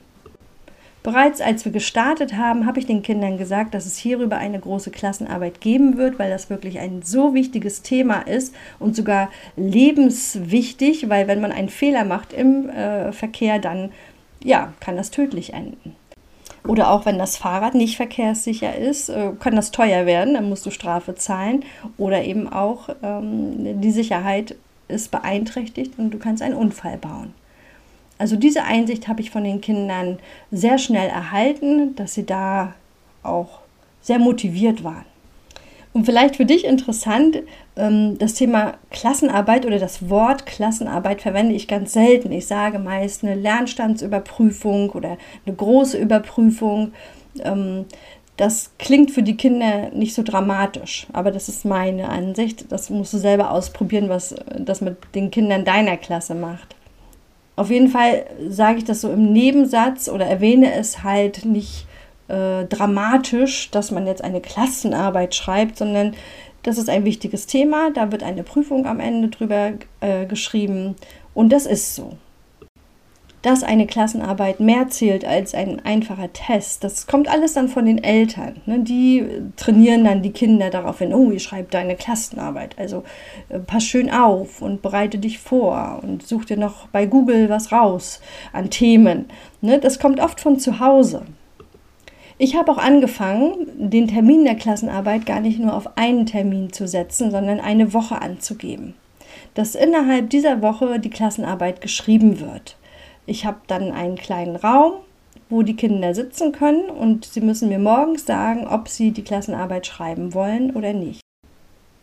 Bereits 1.08 1.40
als 1.40 1.64
wir 1.64 1.72
gestartet 1.72 2.36
haben, 2.36 2.66
habe 2.66 2.78
ich 2.80 2.84
den 2.84 3.00
Kindern 3.00 3.38
gesagt, 3.38 3.72
dass 3.72 3.86
es 3.86 3.96
hierüber 3.96 4.36
eine 4.36 4.60
große 4.60 4.90
Klassenarbeit 4.90 5.62
geben 5.62 5.96
wird, 5.96 6.18
weil 6.18 6.28
das 6.28 6.50
wirklich 6.50 6.80
ein 6.80 7.00
so 7.00 7.32
wichtiges 7.32 7.80
Thema 7.80 8.20
ist 8.20 8.54
und 8.78 8.94
sogar 8.94 9.30
lebenswichtig, 9.56 11.08
weil 11.08 11.26
wenn 11.26 11.40
man 11.40 11.50
einen 11.50 11.70
Fehler 11.70 12.04
macht 12.04 12.34
im 12.34 12.68
äh, 12.68 13.12
Verkehr, 13.12 13.58
dann 13.58 13.90
ja, 14.44 14.74
kann 14.80 14.98
das 14.98 15.10
tödlich 15.10 15.54
enden. 15.54 15.96
Oder 16.66 16.90
auch 16.90 17.06
wenn 17.06 17.16
das 17.16 17.38
Fahrrad 17.38 17.74
nicht 17.74 17.96
verkehrssicher 17.96 18.76
ist, 18.76 19.08
äh, 19.08 19.30
kann 19.40 19.56
das 19.56 19.70
teuer 19.70 20.04
werden, 20.04 20.34
dann 20.34 20.50
musst 20.50 20.66
du 20.66 20.70
Strafe 20.70 21.14
zahlen. 21.14 21.64
Oder 21.96 22.22
eben 22.24 22.52
auch 22.52 22.90
ähm, 23.02 23.80
die 23.80 23.92
Sicherheit 23.92 24.56
ist 24.88 25.10
beeinträchtigt 25.10 25.94
und 25.96 26.10
du 26.10 26.18
kannst 26.18 26.42
einen 26.42 26.54
Unfall 26.54 26.98
bauen. 26.98 27.32
Also 28.18 28.36
diese 28.36 28.64
Einsicht 28.64 29.08
habe 29.08 29.20
ich 29.20 29.30
von 29.30 29.44
den 29.44 29.60
Kindern 29.60 30.18
sehr 30.50 30.78
schnell 30.78 31.08
erhalten, 31.08 31.94
dass 31.96 32.14
sie 32.14 32.26
da 32.26 32.74
auch 33.22 33.60
sehr 34.02 34.18
motiviert 34.18 34.84
waren. 34.84 35.04
Und 35.92 36.04
vielleicht 36.04 36.36
für 36.36 36.44
dich 36.44 36.64
interessant, 36.64 37.38
ähm, 37.76 38.18
das 38.18 38.34
Thema 38.34 38.74
Klassenarbeit 38.90 39.64
oder 39.66 39.78
das 39.78 40.10
Wort 40.10 40.46
Klassenarbeit 40.46 41.22
verwende 41.22 41.54
ich 41.54 41.66
ganz 41.66 41.92
selten. 41.92 42.30
Ich 42.32 42.46
sage 42.46 42.78
meist 42.78 43.24
eine 43.24 43.34
Lernstandsüberprüfung 43.34 44.90
oder 44.90 45.16
eine 45.46 45.56
große 45.56 45.96
Überprüfung. 45.98 46.92
Ähm, 47.40 47.86
das 48.36 48.70
klingt 48.78 49.10
für 49.10 49.24
die 49.24 49.36
Kinder 49.36 49.90
nicht 49.90 50.14
so 50.14 50.22
dramatisch, 50.22 51.08
aber 51.12 51.32
das 51.32 51.48
ist 51.48 51.64
meine 51.64 52.08
Ansicht. 52.08 52.70
Das 52.70 52.90
musst 52.90 53.12
du 53.12 53.18
selber 53.18 53.50
ausprobieren, 53.50 54.08
was 54.08 54.36
das 54.56 54.80
mit 54.80 54.96
den 55.16 55.32
Kindern 55.32 55.64
deiner 55.64 55.96
Klasse 55.96 56.36
macht. 56.36 56.76
Auf 57.58 57.70
jeden 57.70 57.88
Fall 57.88 58.24
sage 58.48 58.78
ich 58.78 58.84
das 58.84 59.00
so 59.00 59.10
im 59.10 59.32
Nebensatz 59.32 60.08
oder 60.08 60.26
erwähne 60.26 60.74
es 60.74 61.02
halt 61.02 61.44
nicht 61.44 61.88
äh, 62.28 62.64
dramatisch, 62.66 63.72
dass 63.72 63.90
man 63.90 64.06
jetzt 64.06 64.22
eine 64.22 64.40
Klassenarbeit 64.40 65.34
schreibt, 65.34 65.76
sondern 65.76 66.14
das 66.62 66.78
ist 66.78 66.88
ein 66.88 67.04
wichtiges 67.04 67.46
Thema. 67.46 67.90
Da 67.90 68.12
wird 68.12 68.22
eine 68.22 68.44
Prüfung 68.44 68.86
am 68.86 69.00
Ende 69.00 69.26
drüber 69.26 69.72
äh, 69.98 70.26
geschrieben 70.26 70.94
und 71.34 71.50
das 71.50 71.66
ist 71.66 71.96
so. 71.96 72.12
Dass 73.42 73.62
eine 73.62 73.86
Klassenarbeit 73.86 74.58
mehr 74.58 74.88
zählt 74.88 75.24
als 75.24 75.54
ein 75.54 75.84
einfacher 75.84 76.32
Test, 76.32 76.82
das 76.82 77.06
kommt 77.06 77.28
alles 77.28 77.54
dann 77.54 77.68
von 77.68 77.86
den 77.86 78.02
Eltern. 78.02 78.56
Ne? 78.66 78.80
Die 78.80 79.24
trainieren 79.56 80.04
dann 80.04 80.22
die 80.22 80.32
Kinder 80.32 80.70
darauf 80.70 80.98
hin, 80.98 81.14
oh, 81.14 81.30
ihr 81.30 81.38
schreibt 81.38 81.72
deine 81.72 81.94
Klassenarbeit. 81.94 82.76
Also 82.78 83.04
äh, 83.48 83.60
pass 83.60 83.84
schön 83.84 84.10
auf 84.10 84.60
und 84.60 84.82
bereite 84.82 85.18
dich 85.18 85.38
vor 85.38 86.00
und 86.02 86.26
such 86.26 86.46
dir 86.46 86.56
noch 86.56 86.88
bei 86.88 87.06
Google 87.06 87.48
was 87.48 87.70
raus 87.70 88.20
an 88.52 88.70
Themen. 88.70 89.26
Ne? 89.60 89.78
Das 89.78 90.00
kommt 90.00 90.18
oft 90.18 90.40
von 90.40 90.58
zu 90.58 90.80
Hause. 90.80 91.22
Ich 92.40 92.54
habe 92.54 92.70
auch 92.70 92.78
angefangen, 92.78 93.66
den 93.90 94.06
Termin 94.06 94.44
der 94.44 94.54
Klassenarbeit 94.54 95.26
gar 95.26 95.40
nicht 95.40 95.58
nur 95.58 95.74
auf 95.74 95.96
einen 95.96 96.24
Termin 96.24 96.72
zu 96.72 96.86
setzen, 96.86 97.32
sondern 97.32 97.58
eine 97.58 97.92
Woche 97.92 98.22
anzugeben. 98.22 98.94
Dass 99.54 99.74
innerhalb 99.74 100.30
dieser 100.30 100.62
Woche 100.62 101.00
die 101.00 101.10
Klassenarbeit 101.10 101.80
geschrieben 101.80 102.38
wird. 102.38 102.76
Ich 103.28 103.44
habe 103.44 103.58
dann 103.66 103.92
einen 103.92 104.16
kleinen 104.16 104.56
Raum, 104.56 104.94
wo 105.50 105.62
die 105.62 105.76
Kinder 105.76 106.14
sitzen 106.14 106.50
können 106.50 106.88
und 106.88 107.26
sie 107.26 107.42
müssen 107.42 107.68
mir 107.68 107.78
morgens 107.78 108.24
sagen, 108.24 108.66
ob 108.66 108.88
sie 108.88 109.10
die 109.10 109.22
Klassenarbeit 109.22 109.86
schreiben 109.86 110.32
wollen 110.32 110.74
oder 110.74 110.94
nicht. 110.94 111.20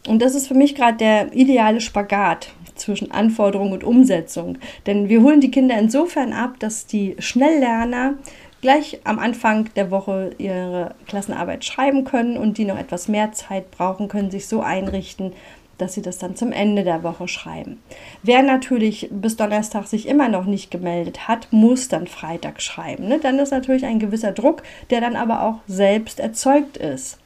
Und 0.08 0.22
das 0.22 0.36
ist 0.36 0.48
für 0.48 0.53
mich 0.53 0.75
gerade 0.75 0.98
der 0.98 1.34
ideale 1.34 1.82
Spagat 1.82 2.50
zwischen 2.75 3.10
Anforderung 3.10 3.72
und 3.72 3.84
Umsetzung. 3.84 4.60
Denn 4.86 5.10
wir 5.10 5.24
holen 5.24 5.41
die 5.41 5.50
Kinder 5.50 5.75
insofern 5.79 6.32
ab, 6.32 6.60
dass 6.60 6.86
die 6.86 7.15
Schnelllerner 7.17 8.13
gleich 8.62 9.00
am 9.03 9.17
Anfang 9.17 9.74
der 9.75 9.89
Woche 9.89 10.36
ihre 10.38 10.94
Klassenarbeit 11.08 11.65
schreiben 11.65 12.03
können 12.03 12.38
und 12.38 12.60
die 12.60 12.65
noch 12.65 12.77
etwas 12.77 13.08
mehr 13.08 13.32
Zeit 13.32 13.72
brauchen, 13.72 14.10
können 14.10 14.29
sich 14.29 14.48
so 14.48 14.62
einrichten, 14.62 15.34
dass 15.77 15.94
sie 15.94 16.01
das 16.01 16.17
dann 16.17 16.36
zum 16.36 16.51
Ende 16.51 16.84
der 16.84 17.03
Woche 17.03 17.27
schreiben. 17.27 17.82
Wer 18.24 18.44
natürlich 18.44 19.10
bis 19.12 19.36
Donnerstag 19.36 19.88
sich 19.88 20.08
immer 20.08 20.29
noch 20.29 20.46
nicht 20.46 20.72
gemeldet 20.72 21.27
hat, 21.27 21.48
muss 21.51 21.88
dann 21.88 22.08
Freitag 22.08 22.62
schreiben. 22.62 23.08
Ne? 23.08 23.20
Dann 23.20 23.39
ist 23.39 23.51
natürlich 23.51 23.86
ein 23.86 24.00
gewisser 24.00 24.32
Druck, 24.32 24.63
der 24.89 25.01
dann 25.01 25.15
aber 25.15 25.44
auch 25.44 25.60
selbst 25.67 26.20
erzeugt 26.20 26.77
ist, 26.77 27.20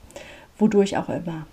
wodurch 0.58 0.98
auch 0.98 1.10
immer. 1.10 1.46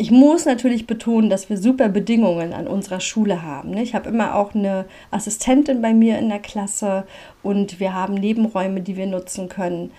Ich 0.00 0.12
muss 0.12 0.44
natürlich 0.44 0.86
betonen, 0.86 1.28
dass 1.28 1.50
wir 1.50 1.56
super 1.56 1.88
Bedingungen 1.88 2.52
an 2.52 2.68
unserer 2.68 3.00
Schule 3.00 3.42
haben. 3.42 3.70
Ne? 3.70 3.82
Ich 3.82 3.96
habe 3.96 4.08
immer 4.08 4.36
auch 4.36 4.54
eine 4.54 4.84
Assistentin 5.10 5.82
bei 5.82 5.92
mir 5.92 6.18
in 6.18 6.28
der 6.28 6.38
Klasse 6.38 7.04
und 7.42 7.80
wir 7.80 7.94
haben 7.94 8.14
Nebenräume, 8.14 8.80
die 8.80 8.96
wir 8.96 9.06
nutzen 9.06 9.48
können. 9.48 9.90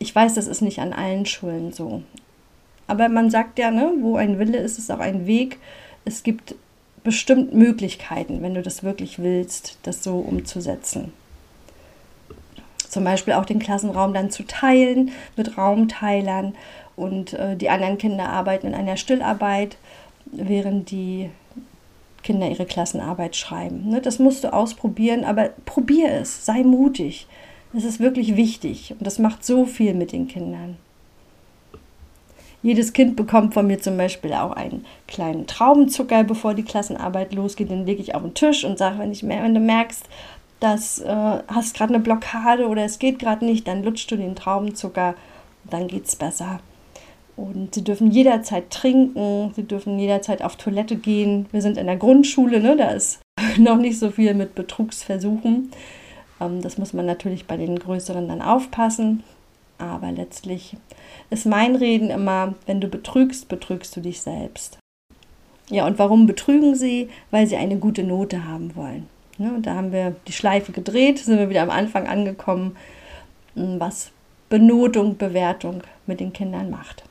Ich 0.00 0.12
weiß, 0.12 0.34
das 0.34 0.48
ist 0.48 0.62
nicht 0.62 0.80
an 0.80 0.92
allen 0.92 1.26
Schulen 1.26 1.72
so. 1.72 2.02
Aber 2.86 3.08
man 3.08 3.30
sagt 3.30 3.58
ja, 3.58 3.70
ne, 3.70 3.92
wo 4.00 4.16
ein 4.16 4.38
Wille 4.38 4.58
ist, 4.58 4.78
ist 4.78 4.90
auch 4.90 5.00
ein 5.00 5.26
Weg. 5.26 5.58
Es 6.04 6.22
gibt 6.22 6.54
bestimmt 7.02 7.54
Möglichkeiten, 7.54 8.42
wenn 8.42 8.54
du 8.54 8.62
das 8.62 8.82
wirklich 8.82 9.18
willst, 9.20 9.78
das 9.82 10.02
so 10.02 10.18
umzusetzen. 10.18 11.12
Zum 12.88 13.04
Beispiel 13.04 13.34
auch 13.34 13.44
den 13.44 13.58
Klassenraum 13.58 14.14
dann 14.14 14.30
zu 14.30 14.44
teilen 14.44 15.10
mit 15.36 15.58
Raumteilern 15.58 16.54
und 16.96 17.34
äh, 17.34 17.56
die 17.56 17.68
anderen 17.68 17.98
Kinder 17.98 18.28
arbeiten 18.28 18.68
in 18.68 18.74
einer 18.74 18.96
Stillarbeit, 18.96 19.76
während 20.32 20.90
die 20.90 21.30
Kinder 22.22 22.48
ihre 22.48 22.66
Klassenarbeit 22.66 23.36
schreiben. 23.36 23.88
Ne, 23.88 24.00
das 24.00 24.18
musst 24.18 24.44
du 24.44 24.52
ausprobieren, 24.52 25.24
aber 25.24 25.50
probier 25.64 26.10
es, 26.12 26.44
sei 26.44 26.62
mutig. 26.62 27.26
Das 27.72 27.84
ist 27.84 28.00
wirklich 28.00 28.36
wichtig 28.36 28.94
und 28.98 29.06
das 29.06 29.18
macht 29.18 29.44
so 29.44 29.64
viel 29.64 29.94
mit 29.94 30.12
den 30.12 30.26
Kindern. 30.26 30.76
Jedes 32.66 32.92
Kind 32.92 33.14
bekommt 33.14 33.54
von 33.54 33.68
mir 33.68 33.78
zum 33.78 33.96
Beispiel 33.96 34.32
auch 34.32 34.50
einen 34.50 34.84
kleinen 35.06 35.46
Traubenzucker, 35.46 36.24
bevor 36.24 36.52
die 36.52 36.64
Klassenarbeit 36.64 37.32
losgeht. 37.32 37.70
Den 37.70 37.86
lege 37.86 38.02
ich 38.02 38.16
auf 38.16 38.22
den 38.22 38.34
Tisch 38.34 38.64
und 38.64 38.76
sage, 38.76 38.98
wenn, 38.98 39.12
wenn 39.12 39.54
du 39.54 39.60
merkst, 39.60 40.04
dass 40.58 40.98
äh, 40.98 41.06
hast 41.46 41.76
gerade 41.76 41.94
eine 41.94 42.02
Blockade 42.02 42.66
oder 42.66 42.84
es 42.84 42.98
geht 42.98 43.20
gerade 43.20 43.44
nicht, 43.44 43.68
dann 43.68 43.84
lutschst 43.84 44.10
du 44.10 44.16
den 44.16 44.34
Traubenzucker, 44.34 45.14
dann 45.70 45.86
geht 45.86 46.06
es 46.06 46.16
besser. 46.16 46.58
Und 47.36 47.72
sie 47.72 47.84
dürfen 47.84 48.10
jederzeit 48.10 48.68
trinken, 48.70 49.52
sie 49.54 49.62
dürfen 49.62 49.96
jederzeit 50.00 50.42
auf 50.42 50.56
Toilette 50.56 50.96
gehen. 50.96 51.46
Wir 51.52 51.62
sind 51.62 51.78
in 51.78 51.86
der 51.86 51.96
Grundschule, 51.96 52.58
ne? 52.58 52.76
da 52.76 52.90
ist 52.90 53.20
noch 53.58 53.76
nicht 53.76 54.00
so 54.00 54.10
viel 54.10 54.34
mit 54.34 54.56
Betrugsversuchen. 54.56 55.70
Ähm, 56.40 56.62
das 56.62 56.78
muss 56.78 56.92
man 56.92 57.06
natürlich 57.06 57.46
bei 57.46 57.56
den 57.56 57.78
Größeren 57.78 58.26
dann 58.26 58.42
aufpassen. 58.42 59.22
Aber 59.78 60.10
letztlich 60.10 60.76
ist 61.30 61.46
mein 61.46 61.76
Reden 61.76 62.10
immer, 62.10 62.54
wenn 62.66 62.80
du 62.80 62.88
betrügst, 62.88 63.48
betrügst 63.48 63.96
du 63.96 64.00
dich 64.00 64.20
selbst. 64.20 64.78
Ja, 65.68 65.86
und 65.86 65.98
warum 65.98 66.26
betrügen 66.26 66.74
sie? 66.74 67.08
Weil 67.30 67.46
sie 67.46 67.56
eine 67.56 67.76
gute 67.76 68.04
Note 68.04 68.46
haben 68.46 68.74
wollen. 68.76 69.08
Ja, 69.38 69.48
und 69.50 69.66
da 69.66 69.74
haben 69.74 69.92
wir 69.92 70.16
die 70.26 70.32
Schleife 70.32 70.72
gedreht, 70.72 71.18
sind 71.18 71.38
wir 71.38 71.50
wieder 71.50 71.62
am 71.62 71.70
Anfang 71.70 72.06
angekommen, 72.06 72.76
was 73.54 74.10
Benotung, 74.48 75.16
Bewertung 75.16 75.82
mit 76.06 76.20
den 76.20 76.32
Kindern 76.32 76.70
macht. 76.70 77.02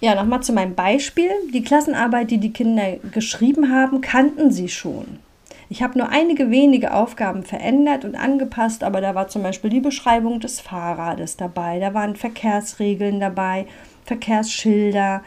Ja, 0.00 0.14
nochmal 0.14 0.42
zu 0.42 0.52
meinem 0.52 0.74
Beispiel. 0.74 1.30
Die 1.52 1.62
Klassenarbeit, 1.62 2.30
die 2.30 2.38
die 2.38 2.52
Kinder 2.52 2.96
geschrieben 3.12 3.70
haben, 3.70 4.00
kannten 4.00 4.50
sie 4.50 4.68
schon. 4.68 5.18
Ich 5.70 5.82
habe 5.82 5.98
nur 5.98 6.08
einige 6.08 6.50
wenige 6.50 6.94
Aufgaben 6.94 7.42
verändert 7.42 8.06
und 8.06 8.14
angepasst, 8.14 8.82
aber 8.82 9.02
da 9.02 9.14
war 9.14 9.28
zum 9.28 9.42
Beispiel 9.42 9.68
die 9.68 9.80
Beschreibung 9.80 10.40
des 10.40 10.60
Fahrrades 10.60 11.36
dabei, 11.36 11.78
da 11.78 11.92
waren 11.92 12.16
Verkehrsregeln 12.16 13.20
dabei, 13.20 13.66
Verkehrsschilder. 14.06 15.22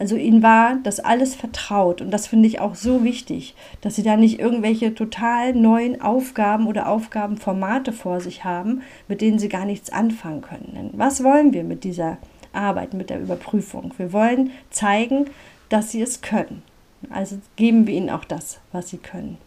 Also 0.00 0.16
ihnen 0.16 0.42
war 0.42 0.78
das 0.82 0.98
alles 0.98 1.36
vertraut 1.36 2.00
und 2.00 2.10
das 2.10 2.26
finde 2.26 2.48
ich 2.48 2.58
auch 2.58 2.74
so 2.74 3.04
wichtig, 3.04 3.54
dass 3.82 3.94
sie 3.94 4.02
da 4.02 4.16
nicht 4.16 4.40
irgendwelche 4.40 4.92
total 4.96 5.54
neuen 5.54 6.02
Aufgaben 6.02 6.66
oder 6.66 6.88
Aufgabenformate 6.88 7.92
vor 7.92 8.20
sich 8.20 8.42
haben, 8.42 8.82
mit 9.06 9.20
denen 9.20 9.38
sie 9.38 9.48
gar 9.48 9.64
nichts 9.64 9.92
anfangen 9.92 10.42
können. 10.42 10.72
Denn 10.74 10.90
was 10.94 11.22
wollen 11.22 11.52
wir 11.52 11.62
mit 11.62 11.84
dieser 11.84 12.18
Arbeit, 12.52 12.94
mit 12.94 13.10
der 13.10 13.20
Überprüfung? 13.20 13.94
Wir 13.96 14.12
wollen 14.12 14.50
zeigen, 14.70 15.26
dass 15.68 15.92
sie 15.92 16.02
es 16.02 16.20
können. 16.20 16.64
Also 17.10 17.38
geben 17.54 17.86
wir 17.86 17.94
ihnen 17.94 18.10
auch 18.10 18.24
das, 18.24 18.58
was 18.72 18.90
sie 18.90 18.98
können. 18.98 19.38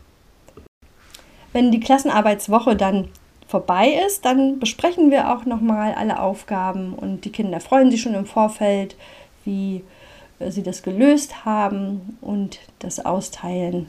Wenn 1.53 1.71
die 1.71 1.79
Klassenarbeitswoche 1.79 2.75
dann 2.75 3.09
vorbei 3.47 3.99
ist, 4.05 4.25
dann 4.25 4.59
besprechen 4.59 5.09
wir 5.09 5.33
auch 5.33 5.45
nochmal 5.45 5.93
alle 5.93 6.19
Aufgaben 6.19 6.93
und 6.93 7.25
die 7.25 7.31
Kinder 7.31 7.59
freuen 7.59 7.91
sich 7.91 8.01
schon 8.01 8.13
im 8.13 8.25
Vorfeld, 8.25 8.95
wie 9.45 9.83
äh, 10.39 10.51
sie 10.51 10.63
das 10.63 10.83
gelöst 10.83 11.45
haben 11.45 12.17
und 12.21 12.59
das 12.79 13.03
Austeilen 13.05 13.87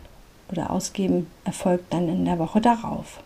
oder 0.50 0.70
Ausgeben 0.70 1.26
erfolgt 1.44 1.92
dann 1.92 2.08
in 2.08 2.24
der 2.24 2.38
Woche 2.38 2.60
darauf. 2.60 3.20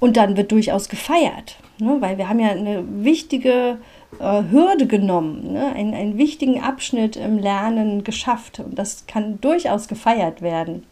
Und 0.00 0.16
dann 0.16 0.36
wird 0.36 0.52
durchaus 0.52 0.88
gefeiert, 0.88 1.56
ne, 1.78 1.96
weil 2.00 2.18
wir 2.18 2.28
haben 2.28 2.40
ja 2.40 2.50
eine 2.50 2.84
wichtige 3.04 3.78
äh, 4.18 4.42
Hürde 4.50 4.86
genommen, 4.86 5.52
ne, 5.52 5.72
einen, 5.74 5.94
einen 5.94 6.18
wichtigen 6.18 6.60
Abschnitt 6.60 7.16
im 7.16 7.38
Lernen 7.38 8.02
geschafft 8.02 8.60
und 8.60 8.78
das 8.78 9.06
kann 9.06 9.40
durchaus 9.40 9.88
gefeiert 9.88 10.42
werden. 10.42 10.84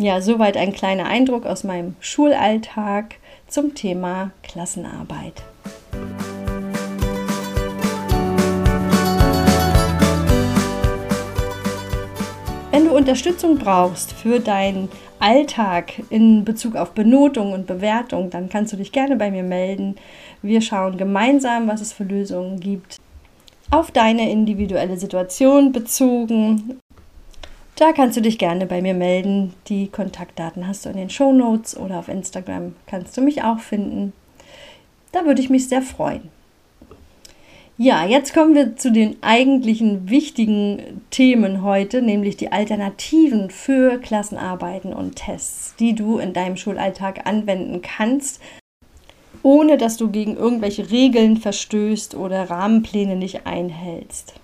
Ja, 0.00 0.20
soweit 0.20 0.56
ein 0.56 0.72
kleiner 0.72 1.06
Eindruck 1.06 1.44
aus 1.44 1.64
meinem 1.64 1.96
Schulalltag 1.98 3.16
zum 3.48 3.74
Thema 3.74 4.30
Klassenarbeit. 4.44 5.42
Wenn 12.70 12.84
du 12.84 12.96
Unterstützung 12.96 13.58
brauchst 13.58 14.12
für 14.12 14.38
deinen 14.38 14.88
Alltag 15.18 15.94
in 16.10 16.44
Bezug 16.44 16.76
auf 16.76 16.92
Benotung 16.92 17.52
und 17.52 17.66
Bewertung, 17.66 18.30
dann 18.30 18.48
kannst 18.48 18.72
du 18.72 18.76
dich 18.76 18.92
gerne 18.92 19.16
bei 19.16 19.32
mir 19.32 19.42
melden. 19.42 19.96
Wir 20.42 20.60
schauen 20.60 20.96
gemeinsam, 20.96 21.66
was 21.66 21.80
es 21.80 21.92
für 21.92 22.04
Lösungen 22.04 22.60
gibt. 22.60 22.98
Auf 23.72 23.90
deine 23.90 24.30
individuelle 24.30 24.96
Situation 24.96 25.72
bezogen 25.72 26.78
da 27.78 27.92
kannst 27.92 28.16
du 28.16 28.20
dich 28.20 28.38
gerne 28.38 28.66
bei 28.66 28.82
mir 28.82 28.94
melden. 28.94 29.54
Die 29.68 29.86
Kontaktdaten 29.86 30.66
hast 30.66 30.84
du 30.84 30.90
in 30.90 30.96
den 30.96 31.10
Show 31.10 31.32
Notes 31.32 31.76
oder 31.76 32.00
auf 32.00 32.08
Instagram 32.08 32.74
kannst 32.86 33.16
du 33.16 33.20
mich 33.20 33.44
auch 33.44 33.60
finden. 33.60 34.12
Da 35.12 35.24
würde 35.24 35.40
ich 35.40 35.48
mich 35.48 35.68
sehr 35.68 35.82
freuen. 35.82 36.28
Ja, 37.80 38.04
jetzt 38.04 38.34
kommen 38.34 38.56
wir 38.56 38.74
zu 38.74 38.90
den 38.90 39.22
eigentlichen 39.22 40.10
wichtigen 40.10 41.00
Themen 41.10 41.62
heute, 41.62 42.02
nämlich 42.02 42.36
die 42.36 42.50
Alternativen 42.50 43.50
für 43.50 43.98
Klassenarbeiten 43.98 44.92
und 44.92 45.14
Tests, 45.14 45.76
die 45.78 45.94
du 45.94 46.18
in 46.18 46.32
deinem 46.32 46.56
Schulalltag 46.56 47.28
anwenden 47.28 47.80
kannst, 47.80 48.40
ohne 49.44 49.78
dass 49.78 49.96
du 49.96 50.10
gegen 50.10 50.36
irgendwelche 50.36 50.90
Regeln 50.90 51.36
verstößt 51.36 52.16
oder 52.16 52.50
Rahmenpläne 52.50 53.14
nicht 53.14 53.46
einhältst. 53.46 54.34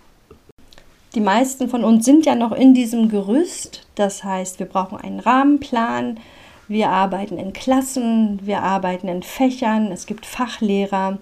Die 1.14 1.20
meisten 1.20 1.68
von 1.68 1.84
uns 1.84 2.04
sind 2.04 2.26
ja 2.26 2.34
noch 2.34 2.50
in 2.50 2.74
diesem 2.74 3.08
Gerüst. 3.08 3.86
Das 3.94 4.24
heißt, 4.24 4.58
wir 4.58 4.66
brauchen 4.66 4.98
einen 4.98 5.20
Rahmenplan. 5.20 6.18
Wir 6.66 6.88
arbeiten 6.88 7.38
in 7.38 7.52
Klassen, 7.52 8.40
wir 8.42 8.62
arbeiten 8.62 9.06
in 9.06 9.22
Fächern, 9.22 9.92
es 9.92 10.06
gibt 10.06 10.24
Fachlehrer. 10.24 11.18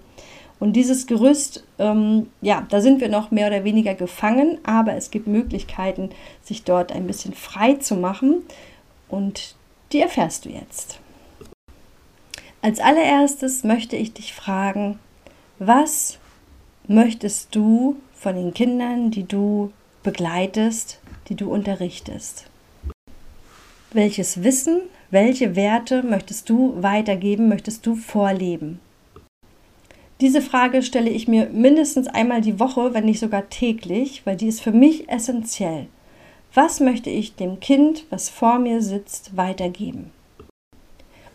Und 0.59 0.73
dieses 0.73 1.05
Gerüst, 1.05 1.65
ähm, 1.77 2.27
ja, 2.41 2.65
da 2.69 2.79
sind 2.79 3.01
wir 3.01 3.09
noch 3.09 3.29
mehr 3.29 3.47
oder 3.47 3.65
weniger 3.65 3.93
gefangen, 3.93 4.59
aber 4.63 4.93
es 4.93 5.11
gibt 5.11 5.27
Möglichkeiten, 5.27 6.09
sich 6.41 6.63
dort 6.63 6.93
ein 6.93 7.05
bisschen 7.05 7.33
frei 7.33 7.73
zu 7.73 7.95
machen. 7.95 8.43
Und 9.09 9.55
die 9.91 9.99
erfährst 9.99 10.45
du 10.45 10.49
jetzt. 10.49 10.99
Als 12.61 12.79
allererstes 12.79 13.65
möchte 13.65 13.97
ich 13.97 14.13
dich 14.13 14.33
fragen, 14.33 14.97
was 15.59 16.17
möchtest 16.87 17.53
du 17.53 17.97
von 18.13 18.35
den 18.35 18.53
Kindern, 18.53 19.11
die 19.11 19.27
du 19.27 19.73
begleitest, 20.03 20.99
die 21.29 21.35
du 21.35 21.51
unterrichtest. 21.51 22.45
Welches 23.91 24.43
Wissen, 24.43 24.81
welche 25.11 25.55
Werte 25.55 26.03
möchtest 26.03 26.49
du 26.49 26.81
weitergeben, 26.81 27.47
möchtest 27.47 27.85
du 27.85 27.95
vorleben? 27.95 28.79
Diese 30.21 30.41
Frage 30.41 30.83
stelle 30.83 31.09
ich 31.09 31.27
mir 31.27 31.49
mindestens 31.49 32.07
einmal 32.07 32.41
die 32.41 32.59
Woche, 32.59 32.93
wenn 32.93 33.05
nicht 33.05 33.19
sogar 33.19 33.49
täglich, 33.49 34.25
weil 34.25 34.37
die 34.37 34.47
ist 34.47 34.61
für 34.61 34.71
mich 34.71 35.09
essentiell. 35.09 35.87
Was 36.53 36.79
möchte 36.79 37.09
ich 37.09 37.35
dem 37.35 37.59
Kind, 37.59 38.05
was 38.09 38.29
vor 38.29 38.59
mir 38.59 38.81
sitzt, 38.81 39.35
weitergeben? 39.35 40.11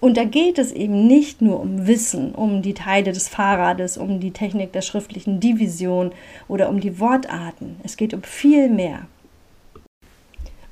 Und 0.01 0.17
da 0.17 0.25
geht 0.25 0.59
es 0.59 0.73
eben 0.73 1.07
nicht 1.07 1.43
nur 1.43 1.61
um 1.61 1.87
Wissen, 1.87 2.35
um 2.35 2.63
die 2.63 2.75
Teile 2.75 3.13
des 3.13 3.29
Fahrrades, 3.29 3.99
um 3.99 4.21
die 4.21 4.31
Technik 4.31 4.73
der 4.73 4.83
schriftlichen 4.83 5.41
Division 5.41 6.13
oder 6.47 6.69
um 6.69 6.81
die 6.81 7.01
Wortarten. 7.01 7.77
Es 7.83 7.97
geht 7.97 8.15
um 8.15 8.23
viel 8.23 8.69
mehr. 8.69 9.07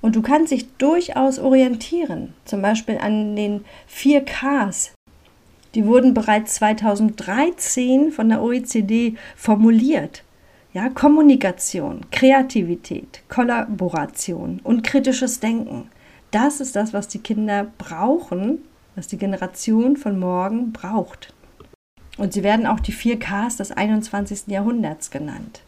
Und 0.01 0.15
du 0.15 0.23
kannst 0.23 0.53
dich 0.53 0.69
durchaus 0.77 1.41
orientieren, 1.41 2.35
zum 2.45 2.63
Beispiel 2.63 2.99
an 2.99 3.35
den 3.35 3.65
4 3.89 4.25
Ks. 4.25 4.93
Die 5.75 5.85
wurden 5.87 6.15
bereits 6.15 6.55
2013 6.55 8.13
von 8.13 8.29
der 8.29 8.43
OECD 8.43 9.17
formuliert. 9.35 10.23
Ja, 10.73 10.89
Kommunikation, 10.91 12.03
Kreativität, 12.13 13.23
Kollaboration 13.29 14.61
und 14.63 14.85
kritisches 14.85 15.41
Denken. 15.41 15.91
Das 16.31 16.61
ist 16.61 16.77
das, 16.77 16.93
was 16.93 17.09
die 17.09 17.19
Kinder 17.19 17.67
brauchen, 17.79 18.59
was 18.97 19.07
die 19.07 19.19
Generation 19.19 19.97
von 19.97 20.19
morgen 20.19 20.73
braucht. 20.73 21.33
Und 22.19 22.33
sie 22.33 22.43
werden 22.43 22.67
auch 22.67 22.81
die 22.81 22.93
4 22.93 23.19
Ks 23.19 23.57
des 23.59 23.71
21. 23.71 24.49
Jahrhunderts 24.49 25.11
genannt. 25.11 25.63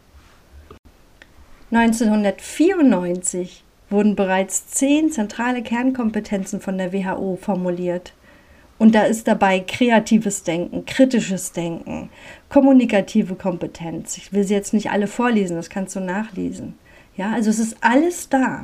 1994 1.71 3.63
wurden 3.91 4.15
bereits 4.15 4.67
zehn 4.67 5.11
zentrale 5.11 5.61
Kernkompetenzen 5.61 6.59
von 6.59 6.77
der 6.77 6.91
WHO 6.91 7.37
formuliert. 7.39 8.13
Und 8.79 8.95
da 8.95 9.03
ist 9.03 9.27
dabei 9.27 9.59
kreatives 9.59 10.43
Denken, 10.43 10.85
kritisches 10.85 11.51
Denken, 11.51 12.09
kommunikative 12.47 13.35
Kompetenz. 13.35 14.17
Ich 14.17 14.31
will 14.33 14.43
sie 14.43 14.53
jetzt 14.53 14.73
nicht 14.73 14.89
alle 14.89 15.07
vorlesen, 15.07 15.57
das 15.57 15.69
kannst 15.69 15.95
du 15.95 15.99
nachlesen. 15.99 16.75
Ja, 17.17 17.33
also 17.33 17.49
es 17.49 17.59
ist 17.59 17.77
alles 17.81 18.29
da. 18.29 18.63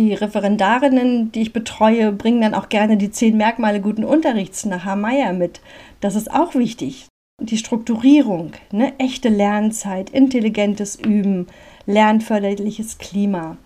Die 0.00 0.14
Referendarinnen, 0.14 1.30
die 1.30 1.42
ich 1.42 1.52
betreue, 1.52 2.10
bringen 2.10 2.40
dann 2.40 2.54
auch 2.54 2.70
gerne 2.70 2.96
die 2.96 3.10
zehn 3.10 3.36
Merkmale 3.36 3.82
guten 3.82 4.02
Unterrichts 4.02 4.64
nach 4.64 4.86
Hameyer 4.86 5.34
mit. 5.34 5.60
Das 6.00 6.14
ist 6.14 6.30
auch 6.30 6.54
wichtig. 6.54 7.06
Die 7.38 7.58
Strukturierung, 7.58 8.52
ne? 8.72 8.94
echte 8.96 9.28
Lernzeit, 9.28 10.08
intelligentes 10.08 10.96
Üben, 10.96 11.48
lernförderliches 11.84 12.96
Klima. 12.96 13.58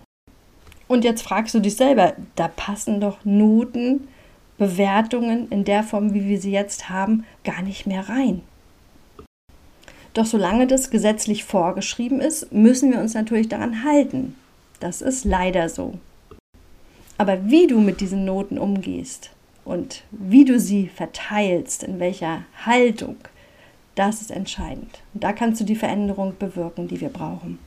Und 0.89 1.05
jetzt 1.05 1.21
fragst 1.21 1.55
du 1.55 1.61
dich 1.61 1.77
selber, 1.77 2.15
da 2.35 2.49
passen 2.49 2.99
doch 2.99 3.23
Noten, 3.23 4.09
Bewertungen 4.57 5.47
in 5.51 5.63
der 5.63 5.83
Form, 5.83 6.13
wie 6.13 6.27
wir 6.27 6.41
sie 6.41 6.51
jetzt 6.51 6.89
haben, 6.89 7.23
gar 7.45 7.61
nicht 7.61 7.87
mehr 7.87 8.09
rein. 8.09 8.41
Doch 10.13 10.25
solange 10.25 10.67
das 10.67 10.89
gesetzlich 10.89 11.45
vorgeschrieben 11.45 12.19
ist, 12.19 12.51
müssen 12.51 12.91
wir 12.91 12.99
uns 12.99 13.13
natürlich 13.13 13.47
daran 13.47 13.85
halten. 13.85 14.35
Das 14.81 15.01
ist 15.01 15.23
leider 15.23 15.69
so. 15.69 15.93
Aber 17.17 17.49
wie 17.49 17.67
du 17.67 17.79
mit 17.79 18.01
diesen 18.01 18.25
Noten 18.25 18.57
umgehst 18.57 19.31
und 19.63 20.03
wie 20.11 20.45
du 20.45 20.59
sie 20.59 20.87
verteilst, 20.87 21.83
in 21.83 21.99
welcher 21.99 22.43
Haltung, 22.65 23.17
das 23.95 24.21
ist 24.21 24.31
entscheidend. 24.31 25.01
Und 25.13 25.23
da 25.23 25.31
kannst 25.31 25.61
du 25.61 25.65
die 25.65 25.75
Veränderung 25.75 26.33
bewirken, 26.37 26.87
die 26.87 26.99
wir 26.99 27.09
brauchen. 27.09 27.59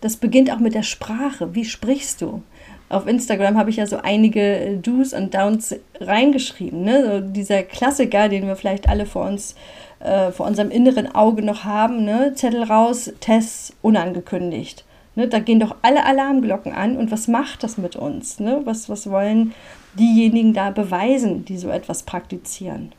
Das 0.00 0.16
beginnt 0.16 0.52
auch 0.52 0.58
mit 0.58 0.74
der 0.74 0.82
Sprache. 0.82 1.54
Wie 1.54 1.64
sprichst 1.64 2.20
du? 2.20 2.42
Auf 2.90 3.06
Instagram 3.06 3.56
habe 3.56 3.70
ich 3.70 3.76
ja 3.76 3.86
so 3.86 3.96
einige 3.96 4.78
Do's 4.80 5.14
und 5.14 5.34
Downs 5.34 5.74
reingeschrieben. 5.98 6.84
Ne? 6.84 7.04
So 7.04 7.20
dieser 7.26 7.62
Klassiker, 7.62 8.28
den 8.28 8.46
wir 8.46 8.54
vielleicht 8.54 8.88
alle 8.88 9.06
vor 9.06 9.26
uns, 9.26 9.54
äh, 10.00 10.30
vor 10.30 10.46
unserem 10.46 10.70
inneren 10.70 11.12
Auge 11.12 11.42
noch 11.42 11.64
haben. 11.64 12.04
Ne? 12.04 12.34
Zettel 12.34 12.62
raus, 12.62 13.10
Tests 13.20 13.72
unangekündigt. 13.80 14.84
Ne, 15.16 15.28
da 15.28 15.38
gehen 15.38 15.60
doch 15.60 15.76
alle 15.82 16.04
Alarmglocken 16.04 16.72
an. 16.72 16.96
Und 16.96 17.10
was 17.10 17.28
macht 17.28 17.62
das 17.62 17.78
mit 17.78 17.96
uns? 17.96 18.40
Ne? 18.40 18.62
Was, 18.64 18.88
was 18.88 19.08
wollen 19.08 19.52
diejenigen 19.98 20.54
da 20.54 20.70
beweisen, 20.70 21.44
die 21.44 21.56
so 21.56 21.68
etwas 21.68 22.02
praktizieren? 22.02 22.92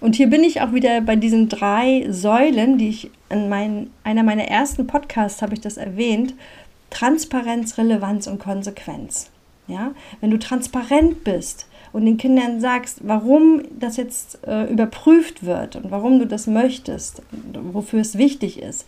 Und 0.00 0.16
hier 0.16 0.28
bin 0.28 0.44
ich 0.44 0.60
auch 0.60 0.74
wieder 0.74 1.00
bei 1.00 1.16
diesen 1.16 1.48
drei 1.48 2.06
Säulen, 2.10 2.76
die 2.76 2.90
ich 2.90 3.10
in 3.30 3.48
mein, 3.48 3.88
einer 4.02 4.22
meiner 4.22 4.44
ersten 4.44 4.86
Podcasts 4.86 5.40
habe 5.40 5.54
ich 5.54 5.62
das 5.62 5.78
erwähnt. 5.78 6.34
Transparenz, 6.90 7.78
Relevanz 7.78 8.26
und 8.26 8.38
Konsequenz. 8.38 9.30
Ja? 9.66 9.92
Wenn 10.20 10.30
du 10.30 10.38
transparent 10.38 11.24
bist 11.24 11.66
und 11.94 12.04
den 12.04 12.18
Kindern 12.18 12.60
sagst, 12.60 12.98
warum 13.02 13.62
das 13.78 13.96
jetzt 13.96 14.46
äh, 14.46 14.64
überprüft 14.70 15.46
wird 15.46 15.76
und 15.76 15.90
warum 15.90 16.18
du 16.18 16.26
das 16.26 16.46
möchtest, 16.46 17.22
wofür 17.72 18.00
es 18.00 18.18
wichtig 18.18 18.60
ist, 18.60 18.84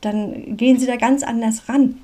dann 0.00 0.56
gehen 0.56 0.78
sie 0.78 0.86
da 0.86 0.96
ganz 0.96 1.22
anders 1.22 1.68
ran. 1.68 1.98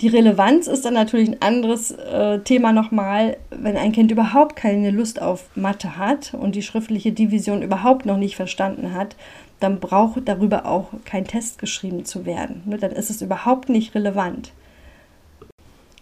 Die 0.00 0.08
Relevanz 0.08 0.68
ist 0.68 0.84
dann 0.84 0.94
natürlich 0.94 1.28
ein 1.28 1.42
anderes 1.42 1.90
äh, 1.90 2.38
Thema 2.40 2.72
nochmal, 2.72 3.36
wenn 3.50 3.76
ein 3.76 3.90
Kind 3.90 4.12
überhaupt 4.12 4.54
keine 4.54 4.92
Lust 4.92 5.20
auf 5.20 5.48
Mathe 5.56 5.96
hat 5.96 6.34
und 6.34 6.54
die 6.54 6.62
schriftliche 6.62 7.10
Division 7.10 7.62
überhaupt 7.62 8.06
noch 8.06 8.16
nicht 8.16 8.36
verstanden 8.36 8.94
hat, 8.94 9.16
dann 9.58 9.80
braucht 9.80 10.28
darüber 10.28 10.66
auch 10.66 10.90
kein 11.04 11.24
Test 11.24 11.58
geschrieben 11.58 12.04
zu 12.04 12.26
werden. 12.26 12.62
Ne? 12.66 12.78
Dann 12.78 12.92
ist 12.92 13.10
es 13.10 13.22
überhaupt 13.22 13.68
nicht 13.68 13.96
relevant. 13.96 14.52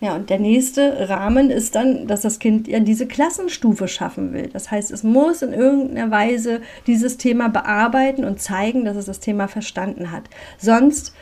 Ja, 0.00 0.14
und 0.14 0.28
der 0.28 0.38
nächste 0.38 1.08
Rahmen 1.08 1.50
ist 1.50 1.74
dann, 1.74 2.06
dass 2.06 2.20
das 2.20 2.38
Kind 2.38 2.68
ja 2.68 2.80
diese 2.80 3.06
Klassenstufe 3.06 3.88
schaffen 3.88 4.34
will. 4.34 4.48
Das 4.52 4.70
heißt, 4.70 4.90
es 4.90 5.02
muss 5.02 5.40
in 5.40 5.54
irgendeiner 5.54 6.10
Weise 6.10 6.60
dieses 6.86 7.16
Thema 7.16 7.48
bearbeiten 7.48 8.24
und 8.24 8.40
zeigen, 8.40 8.84
dass 8.84 8.96
es 8.96 9.06
das 9.06 9.20
Thema 9.20 9.48
verstanden 9.48 10.12
hat. 10.12 10.24
Sonst 10.58 11.14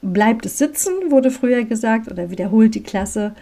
bleibt 0.00 0.46
es 0.46 0.56
sitzen, 0.56 0.92
wurde 1.10 1.30
früher 1.30 1.64
gesagt, 1.64 2.10
oder 2.10 2.30
wiederholt 2.30 2.74
die 2.74 2.82
Klasse. 2.82 3.34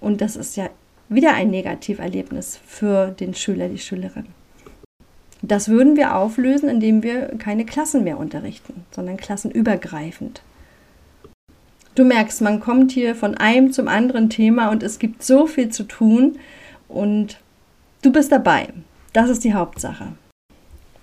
Und 0.00 0.20
das 0.20 0.34
ist 0.34 0.56
ja 0.56 0.68
wieder 1.08 1.34
ein 1.34 1.50
Negativerlebnis 1.50 2.58
für 2.66 3.12
den 3.12 3.34
Schüler, 3.34 3.68
die 3.68 3.78
Schülerin. 3.78 4.26
Das 5.42 5.68
würden 5.68 5.96
wir 5.96 6.16
auflösen, 6.16 6.68
indem 6.68 7.02
wir 7.02 7.36
keine 7.38 7.64
Klassen 7.66 8.02
mehr 8.02 8.18
unterrichten, 8.18 8.84
sondern 8.90 9.16
klassenübergreifend. 9.16 10.42
Du 11.94 12.04
merkst, 12.04 12.40
man 12.40 12.58
kommt 12.58 12.90
hier 12.90 13.14
von 13.14 13.36
einem 13.36 13.72
zum 13.72 13.86
anderen 13.86 14.28
Thema 14.28 14.70
und 14.70 14.82
es 14.82 14.98
gibt 14.98 15.22
so 15.22 15.46
viel 15.46 15.68
zu 15.68 15.84
tun 15.84 16.38
und 16.88 17.38
du 18.02 18.10
bist 18.10 18.32
dabei. 18.32 18.68
Das 19.12 19.30
ist 19.30 19.44
die 19.44 19.54
Hauptsache. 19.54 20.08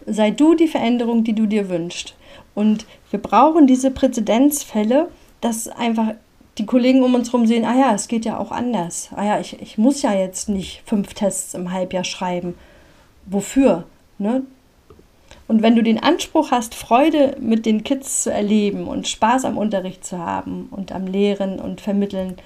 Sei 0.06 0.32
du 0.32 0.54
die 0.54 0.68
Veränderung, 0.68 1.24
die 1.24 1.34
du 1.34 1.46
dir 1.46 1.70
wünschst. 1.70 2.16
Und 2.56 2.86
wir 3.10 3.20
brauchen 3.20 3.68
diese 3.68 3.92
Präzedenzfälle, 3.92 5.08
dass 5.40 5.70
einfach 5.70 6.16
die 6.58 6.66
Kollegen 6.66 7.04
um 7.04 7.16
uns 7.16 7.32
herum 7.32 7.48
sehen, 7.48 7.64
ah 7.64 7.80
ja, 7.80 7.94
es 7.94 8.10
geht 8.10 8.26
ja 8.26 8.38
auch 8.38 8.52
anders. 8.52 9.10
Ah 9.16 9.26
ja, 9.26 9.40
ich, 9.40 9.62
ich 9.62 9.78
muss 9.78 10.02
ja 10.02 10.14
jetzt 10.14 10.50
nicht 10.50 10.84
fünf 10.86 11.14
Tests 11.14 11.54
im 11.54 11.72
Halbjahr 11.72 12.04
schreiben. 12.04 12.56
Wofür? 13.26 13.86
Ne? 14.18 14.44
Und 15.52 15.62
wenn 15.62 15.76
du 15.76 15.84
den 15.84 16.02
Anspruch 16.02 16.52
hast, 16.52 16.76
Freude 16.76 17.36
mit 17.42 17.66
den 17.66 17.84
Kids 17.84 18.24
zu 18.24 18.32
erleben 18.32 18.88
und 18.88 19.10
Spaß 19.10 19.44
am 19.44 19.58
Unterricht 19.58 20.06
zu 20.06 20.18
haben 20.18 20.70
und 20.72 20.94
am 20.94 21.08
Lehren 21.08 21.60
und 21.60 21.82
Vermitteln 21.82 22.38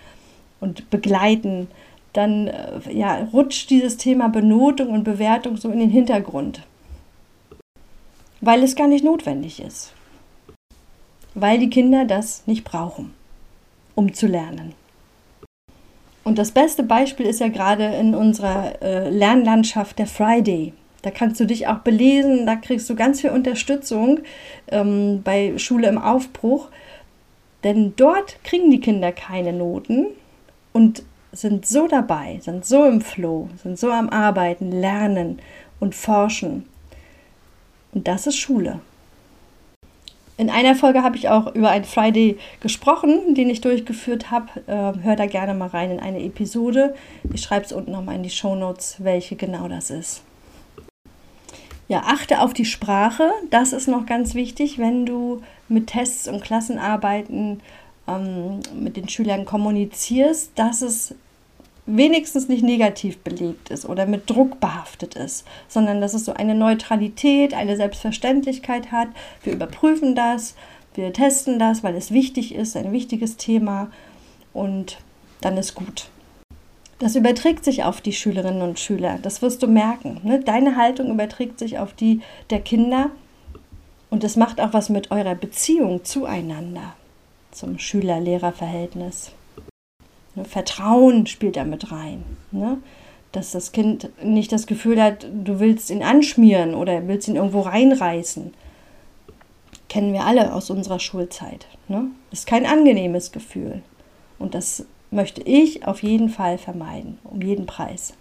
und 0.59 0.89
Begleiten, 0.89 1.67
dann 2.13 2.47
äh, 2.47 2.79
ja, 2.91 3.27
rutscht 3.31 3.69
dieses 3.69 3.97
Thema 3.97 4.29
Benotung 4.29 4.89
und 4.89 5.03
Bewertung 5.03 5.55
so 5.55 5.69
in 5.69 5.77
den 5.77 5.91
Hintergrund. 5.91 6.63
Weil 8.41 8.63
es 8.63 8.75
gar 8.75 8.87
nicht 8.87 9.05
notwendig 9.05 9.59
ist. 9.59 9.93
Weil 11.35 11.59
die 11.59 11.69
Kinder 11.69 12.05
das 12.05 12.47
nicht 12.47 12.63
brauchen, 12.63 13.13
um 13.93 14.15
zu 14.15 14.25
lernen. 14.25 14.73
Und 16.23 16.39
das 16.39 16.49
beste 16.49 16.81
Beispiel 16.81 17.27
ist 17.27 17.39
ja 17.39 17.49
gerade 17.49 17.85
in 17.85 18.15
unserer 18.15 18.81
äh, 18.81 19.11
Lernlandschaft 19.11 19.99
der 19.99 20.07
Friday. 20.07 20.73
Da 21.05 21.11
kannst 21.11 21.39
du 21.39 21.45
dich 21.45 21.67
auch 21.67 21.77
belesen, 21.81 22.47
da 22.47 22.55
kriegst 22.55 22.89
du 22.89 22.95
ganz 22.95 23.21
viel 23.21 23.29
Unterstützung 23.29 24.21
ähm, 24.71 25.21
bei 25.23 25.55
Schule 25.59 25.87
im 25.87 25.99
Aufbruch. 25.99 26.69
Denn 27.63 27.93
dort 27.95 28.43
kriegen 28.43 28.71
die 28.71 28.79
Kinder 28.79 29.11
keine 29.11 29.53
Noten 29.53 30.07
und 30.73 31.03
sind 31.31 31.67
so 31.67 31.87
dabei, 31.87 32.39
sind 32.41 32.65
so 32.65 32.85
im 32.85 33.01
Flow, 33.01 33.49
sind 33.61 33.77
so 33.77 33.91
am 33.91 34.09
Arbeiten, 34.09 34.71
Lernen 34.71 35.37
und 35.79 35.93
Forschen. 35.93 36.65
Und 37.93 38.07
das 38.07 38.25
ist 38.25 38.37
Schule. 38.37 38.79
In 40.37 40.49
einer 40.49 40.73
Folge 40.73 41.03
habe 41.03 41.17
ich 41.17 41.29
auch 41.29 41.53
über 41.53 41.69
ein 41.69 41.83
Friday 41.83 42.39
gesprochen, 42.61 43.35
den 43.35 43.51
ich 43.51 43.61
durchgeführt 43.61 44.31
habe. 44.31 44.47
Äh, 44.65 45.03
hör 45.03 45.15
da 45.15 45.27
gerne 45.27 45.53
mal 45.53 45.67
rein 45.67 45.91
in 45.91 45.99
eine 45.99 46.23
Episode. 46.23 46.95
Ich 47.31 47.43
schreibe 47.43 47.63
es 47.63 47.71
unten 47.73 47.91
nochmal 47.91 48.15
in 48.15 48.23
die 48.23 48.31
Show 48.31 48.55
Notes, 48.55 48.95
welche 49.03 49.35
genau 49.35 49.67
das 49.67 49.91
ist. 49.91 50.23
Ja, 51.87 52.03
achte 52.05 52.41
auf 52.41 52.53
die 52.53 52.65
Sprache. 52.65 53.31
Das 53.51 53.71
ist 53.71 53.87
noch 53.87 54.05
ganz 54.05 54.33
wichtig, 54.33 54.79
wenn 54.79 55.05
du 55.05 55.41
mit 55.67 55.87
Tests 55.87 56.27
und 56.27 56.43
Klassenarbeiten 56.43 57.61
ähm, 58.07 58.59
mit 58.73 58.97
den 58.97 59.07
Schülern 59.07 59.45
kommunizierst, 59.45 60.51
dass 60.55 60.81
es 60.81 61.15
wenigstens 61.85 62.47
nicht 62.47 62.63
negativ 62.63 63.19
belegt 63.19 63.69
ist 63.69 63.85
oder 63.85 64.07
mit 64.07 64.27
Druck 64.27 64.59
behaftet 64.59 65.15
ist, 65.15 65.45
sondern 65.67 66.01
dass 66.01 66.15
es 66.15 66.25
so 66.25 66.33
eine 66.33 66.55
Neutralität, 66.55 67.53
eine 67.53 67.77
Selbstverständlichkeit 67.77 68.91
hat. 68.91 69.09
Wir 69.43 69.53
überprüfen 69.53 70.15
das, 70.15 70.55
wir 70.95 71.13
testen 71.13 71.59
das, 71.59 71.83
weil 71.83 71.95
es 71.95 72.09
wichtig 72.09 72.55
ist, 72.55 72.75
ein 72.75 72.91
wichtiges 72.91 73.37
Thema 73.37 73.91
und 74.53 74.97
dann 75.41 75.57
ist 75.57 75.75
gut. 75.75 76.09
Das 76.99 77.15
überträgt 77.15 77.65
sich 77.65 77.83
auf 77.83 77.99
die 77.99 78.13
Schülerinnen 78.13 78.61
und 78.61 78.79
Schüler. 78.79 79.19
Das 79.21 79.41
wirst 79.41 79.61
du 79.61 79.67
merken. 79.67 80.21
Ne? 80.23 80.39
Deine 80.39 80.77
Haltung 80.77 81.09
überträgt 81.11 81.59
sich 81.59 81.77
auf 81.77 81.93
die 81.93 82.21
der 82.49 82.61
Kinder 82.61 83.11
und 84.09 84.23
es 84.23 84.37
macht 84.37 84.61
auch 84.61 84.73
was 84.73 84.89
mit 84.89 85.11
eurer 85.11 85.35
Beziehung 85.35 86.05
zueinander, 86.05 86.93
zum 87.51 87.79
Schüler-Lehrer-Verhältnis. 87.79 89.31
Ne? 90.35 90.45
Vertrauen 90.45 91.27
spielt 91.27 91.57
da 91.57 91.65
mit 91.65 91.91
rein. 91.91 92.23
Ne? 92.51 92.77
Dass 93.33 93.51
das 93.51 93.73
Kind 93.73 94.09
nicht 94.23 94.53
das 94.53 94.65
Gefühl 94.65 95.01
hat, 95.01 95.27
du 95.43 95.59
willst 95.59 95.89
ihn 95.89 96.01
anschmieren 96.01 96.75
oder 96.75 97.05
willst 97.09 97.27
ihn 97.27 97.35
irgendwo 97.35 97.61
reinreißen. 97.61 98.53
Kennen 99.89 100.13
wir 100.13 100.23
alle 100.23 100.53
aus 100.53 100.69
unserer 100.69 100.99
Schulzeit. 100.99 101.67
Ne? 101.89 102.05
Ist 102.31 102.47
kein 102.47 102.65
angenehmes 102.65 103.33
Gefühl. 103.33 103.81
Und 104.39 104.55
das 104.55 104.85
möchte 105.15 105.41
ich 105.41 105.87
auf 105.87 106.03
jeden 106.03 106.29
Fall 106.29 106.57
vermeiden, 106.57 107.17
um 107.23 107.41
jeden 107.41 107.65
Preis. 107.65 108.13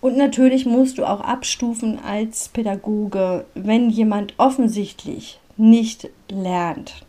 Und 0.00 0.18
natürlich 0.18 0.66
musst 0.66 0.98
du 0.98 1.06
auch 1.06 1.20
abstufen 1.20 1.98
als 1.98 2.50
Pädagoge, 2.50 3.46
wenn 3.54 3.88
jemand 3.88 4.34
offensichtlich 4.36 5.40
nicht 5.56 6.10
lernt, 6.28 7.06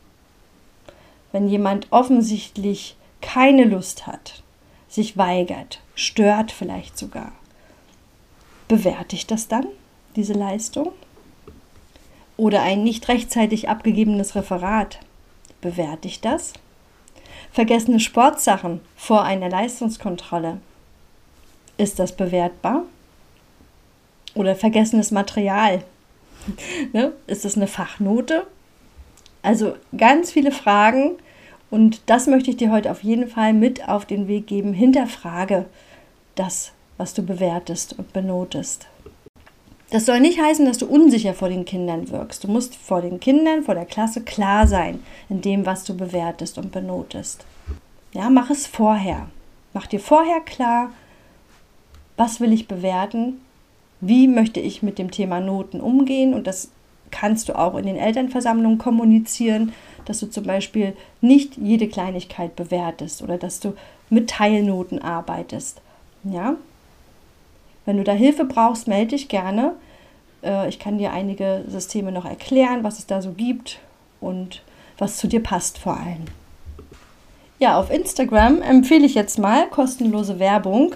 wenn 1.34 1.50
jemand 1.50 1.88
offensichtlich 1.90 2.96
keine 3.20 3.66
Lust 3.66 4.08
hat, 4.08 4.44
sich 4.88 5.18
weigert, 5.18 5.82
stört 5.96 6.54
vielleicht 6.54 6.98
sogar. 6.98 7.34
Bewerte 8.70 9.16
ich 9.16 9.28
das 9.28 9.50
dann, 9.50 9.68
diese 10.16 10.34
Leistung? 10.34 10.94
Oder 12.38 12.62
ein 12.62 12.84
nicht 12.84 13.10
rechtzeitig 13.10 13.68
abgegebenes 13.68 14.36
Referat? 14.36 15.00
Bewerte 15.60 16.08
ich 16.08 16.22
das? 16.22 16.54
Vergessene 17.56 18.02
Sportsachen 18.02 18.82
vor 18.98 19.24
einer 19.24 19.48
Leistungskontrolle. 19.48 20.58
Ist 21.78 22.00
das 22.00 22.12
bewertbar? 22.12 22.84
Oder 24.34 24.58
vergessenes 24.58 25.12
Material? 25.12 25.82
ne? 26.91 27.13
Ist 27.28 27.46
das 27.46 27.56
eine 27.56 27.68
Fachnote? 27.68 28.46
Also 29.41 29.78
ganz 29.98 30.34
viele 30.34 30.52
Fragen 30.52 31.12
und 31.72 32.02
das 32.08 32.28
möchte 32.28 32.50
ich 32.50 32.58
dir 32.58 32.72
heute 32.72 32.91
auf 32.91 33.06
jeden 33.06 33.30
Fall 33.30 33.54
mit 33.54 33.88
auf 33.88 34.06
den 34.06 34.28
Weg 34.28 34.48
geben. 34.48 34.74
Hinterfrage 34.74 35.65
das, 36.36 36.74
was 36.98 37.13
du 37.13 37.24
bewertest 37.24 37.98
und 37.98 38.12
benotest. 38.12 38.88
Das 39.91 40.06
soll 40.06 40.19
nicht 40.19 40.41
heißen, 40.41 40.65
dass 40.65 40.80
du 40.80 40.88
unsicher 40.88 41.34
vor 41.34 41.50
den 41.50 41.65
Kindern 41.65 42.10
wirkst. 42.10 42.43
Du 42.43 42.48
musst 42.48 42.76
vor 42.76 43.02
den 43.02 43.19
Kindern, 43.19 43.63
vor 43.63 43.76
der 43.76 43.86
Klasse 43.86 44.21
klar 44.21 44.67
sein 44.67 45.04
in 45.30 45.41
dem, 45.41 45.65
was 45.65 45.84
du 45.84 45.95
bewertest 45.95 46.58
und 46.58 46.71
benotest. 46.71 47.45
Ja, 48.13 48.30
mach 48.30 48.50
es 48.50 48.65
vorher. 48.65 49.28
Mach 49.74 49.88
dir 49.88 50.00
vorher 50.00 50.39
klar, 50.39 50.91
was 52.17 52.39
will 52.39 52.54
ich 52.54 52.67
bewerten, 52.67 53.41
wie 54.02 54.28
möchte 54.28 54.60
ich 54.60 54.84
mit 54.84 54.98
dem 54.98 55.12
Thema 55.12 55.39
Noten 55.39 55.82
umgehen 55.82 56.34
und 56.34 56.48
das 56.48 56.69
kannst 57.12 57.50
du 57.50 57.58
auch 57.58 57.76
in 57.76 57.86
den 57.86 57.98
Elternversammlungen 57.98 58.78
kommunizieren, 58.78 59.74
dass 60.06 60.19
du 60.19 60.30
zum 60.30 60.45
Beispiel 60.45 60.95
nicht 61.21 61.58
jede 61.58 61.88
Kleinigkeit 61.88 62.56
bewertest 62.56 63.21
oder 63.21 63.38
dass 63.38 63.60
du 63.60 63.74
mit 64.10 64.30
Teilnoten 64.30 65.02
arbeitest. 65.02 65.82
Ja, 66.24 66.56
wenn 67.86 67.98
du 67.98 68.04
da 68.04 68.12
Hilfe 68.12 68.45
brauchst, 68.45 68.88
melde 68.88 69.15
dich 69.15 69.28
gerne. 69.28 69.74
Äh, 70.43 70.69
ich 70.69 70.80
kann 70.80 70.98
dir 70.98 71.12
einige 71.12 71.63
Systeme 71.67 72.12
noch 72.12 72.26
erklären, 72.26 72.84
was 72.84 73.00
es 73.00 73.08
da 73.08 73.21
so 73.21 73.32
gibt 73.32 73.80
und 74.21 74.62
was 74.98 75.17
zu 75.17 75.28
dir 75.28 75.43
passt 75.43 75.78
vor 75.78 75.98
allem. 75.98 76.26
Ja, 77.60 77.80
auf 77.80 77.89
Instagram 77.89 78.62
empfehle 78.62 79.06
ich 79.06 79.15
jetzt 79.15 79.39
mal 79.39 79.67
kostenlose 79.67 80.39
Werbung, 80.39 80.95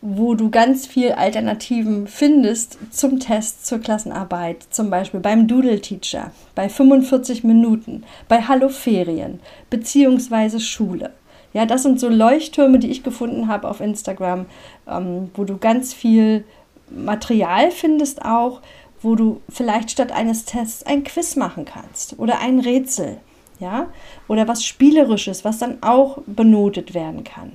wo 0.00 0.34
du 0.34 0.50
ganz 0.50 0.86
viel 0.86 1.12
Alternativen 1.12 2.06
findest 2.06 2.78
zum 2.90 3.20
Test, 3.20 3.66
zur 3.66 3.80
Klassenarbeit, 3.80 4.64
zum 4.70 4.88
Beispiel 4.88 5.20
beim 5.20 5.46
Doodle 5.46 5.80
Teacher, 5.80 6.32
bei 6.54 6.70
45 6.70 7.44
Minuten, 7.44 8.04
bei 8.28 8.40
Hallo 8.42 8.70
Ferien, 8.70 9.40
beziehungsweise 9.68 10.58
Schule. 10.58 11.10
Ja, 11.52 11.66
das 11.66 11.82
sind 11.82 11.98
so 11.98 12.08
Leuchttürme, 12.08 12.78
die 12.78 12.90
ich 12.90 13.02
gefunden 13.02 13.48
habe 13.48 13.68
auf 13.68 13.80
Instagram, 13.80 14.46
ähm, 14.88 15.30
wo 15.34 15.44
du 15.44 15.56
ganz 15.56 15.92
viel 15.92 16.44
Material 16.90 17.70
findest 17.70 18.24
auch, 18.24 18.60
wo 19.02 19.14
du 19.14 19.40
vielleicht 19.48 19.90
statt 19.90 20.12
eines 20.12 20.44
Tests 20.44 20.84
ein 20.84 21.04
Quiz 21.04 21.36
machen 21.36 21.64
kannst 21.64 22.18
oder 22.18 22.40
ein 22.40 22.60
Rätsel, 22.60 23.18
ja, 23.58 23.88
oder 24.28 24.46
was 24.46 24.64
spielerisches, 24.64 25.44
was 25.44 25.58
dann 25.58 25.82
auch 25.82 26.18
benotet 26.26 26.94
werden 26.94 27.24
kann. 27.24 27.52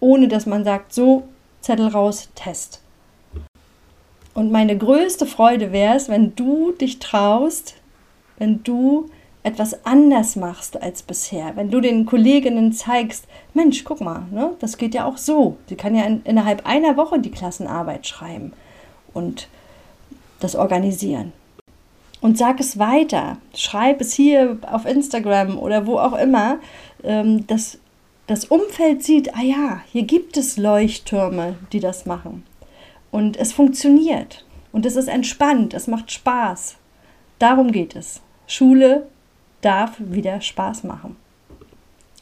Ohne 0.00 0.28
dass 0.28 0.46
man 0.46 0.64
sagt, 0.64 0.92
so 0.92 1.24
Zettel 1.60 1.88
raus, 1.88 2.30
Test. 2.34 2.80
Und 4.34 4.50
meine 4.50 4.76
größte 4.76 5.26
Freude 5.26 5.72
wäre 5.72 5.96
es, 5.96 6.08
wenn 6.08 6.34
du 6.34 6.72
dich 6.72 6.98
traust, 6.98 7.74
wenn 8.38 8.62
du 8.62 9.10
etwas 9.42 9.86
anders 9.86 10.36
machst 10.36 10.82
als 10.82 11.02
bisher, 11.02 11.56
wenn 11.56 11.70
du 11.70 11.80
den 11.80 12.04
Kolleginnen 12.04 12.72
zeigst, 12.72 13.24
Mensch, 13.54 13.84
guck 13.84 14.00
mal, 14.00 14.26
ne, 14.30 14.52
das 14.60 14.76
geht 14.76 14.94
ja 14.94 15.06
auch 15.06 15.16
so. 15.16 15.56
Sie 15.66 15.76
kann 15.76 15.94
ja 15.94 16.04
in, 16.04 16.22
innerhalb 16.24 16.66
einer 16.66 16.96
Woche 16.96 17.18
die 17.18 17.30
Klassenarbeit 17.30 18.06
schreiben 18.06 18.52
und 19.14 19.48
das 20.40 20.56
organisieren. 20.56 21.32
Und 22.20 22.36
sag 22.36 22.60
es 22.60 22.78
weiter. 22.78 23.38
Schreib 23.54 24.02
es 24.02 24.12
hier 24.12 24.58
auf 24.70 24.84
Instagram 24.84 25.58
oder 25.58 25.86
wo 25.86 25.98
auch 25.98 26.12
immer, 26.12 26.58
ähm, 27.02 27.46
dass 27.46 27.78
das 28.26 28.44
Umfeld 28.44 29.02
sieht, 29.02 29.34
ah 29.34 29.42
ja, 29.42 29.80
hier 29.90 30.02
gibt 30.02 30.36
es 30.36 30.58
Leuchttürme, 30.58 31.56
die 31.72 31.80
das 31.80 32.04
machen. 32.04 32.44
Und 33.10 33.38
es 33.38 33.52
funktioniert. 33.52 34.44
Und 34.70 34.86
es 34.86 34.96
ist 34.96 35.08
entspannt, 35.08 35.74
es 35.74 35.86
macht 35.86 36.12
Spaß. 36.12 36.76
Darum 37.38 37.72
geht 37.72 37.96
es. 37.96 38.20
Schule 38.46 39.06
darf 39.60 39.94
wieder 39.98 40.40
Spaß 40.40 40.84
machen. 40.84 41.16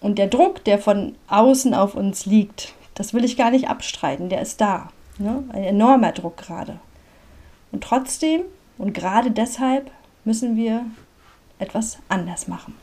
Und 0.01 0.19
der 0.19 0.29
Druck, 0.29 0.65
der 0.65 0.79
von 0.79 1.17
außen 1.29 1.75
auf 1.75 1.95
uns 1.95 2.27
liegt, 2.27 2.75
das 2.95 3.15
will 3.15 3.25
ich 3.25 3.37
gar 3.37 3.51
nicht 3.51 3.69
abstreiten, 3.69 4.29
der 4.29 4.41
ist 4.41 4.61
da. 4.61 4.91
Ne? 5.19 5.43
Ein 5.53 5.65
enormer 5.65 6.13
Druck 6.13 6.37
gerade. 6.37 6.79
Und 7.73 7.83
trotzdem 7.83 8.43
und 8.79 8.95
gerade 8.95 9.31
deshalb 9.31 9.91
müssen 10.25 10.57
wir 10.57 10.85
etwas 11.59 11.99
anders 12.09 12.49
machen. 12.49 12.75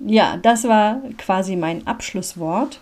Ja, 0.00 0.38
das 0.38 0.64
war 0.64 1.00
quasi 1.18 1.56
mein 1.56 1.86
Abschlusswort. 1.86 2.80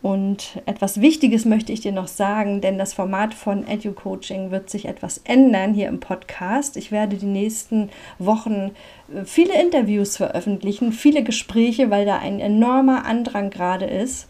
Und 0.00 0.62
etwas 0.66 1.00
Wichtiges 1.00 1.44
möchte 1.44 1.72
ich 1.72 1.80
dir 1.80 1.90
noch 1.90 2.06
sagen, 2.06 2.60
denn 2.60 2.78
das 2.78 2.94
Format 2.94 3.34
von 3.34 3.66
EduCoaching 3.66 4.52
wird 4.52 4.70
sich 4.70 4.84
etwas 4.84 5.18
ändern 5.24 5.74
hier 5.74 5.88
im 5.88 5.98
Podcast. 5.98 6.76
Ich 6.76 6.92
werde 6.92 7.16
die 7.16 7.26
nächsten 7.26 7.90
Wochen 8.20 8.70
äh, 9.12 9.24
viele 9.24 9.60
Interviews 9.60 10.16
veröffentlichen, 10.16 10.92
viele 10.92 11.24
Gespräche, 11.24 11.90
weil 11.90 12.06
da 12.06 12.18
ein 12.18 12.38
enormer 12.38 13.06
Andrang 13.06 13.50
gerade 13.50 13.86
ist. 13.86 14.28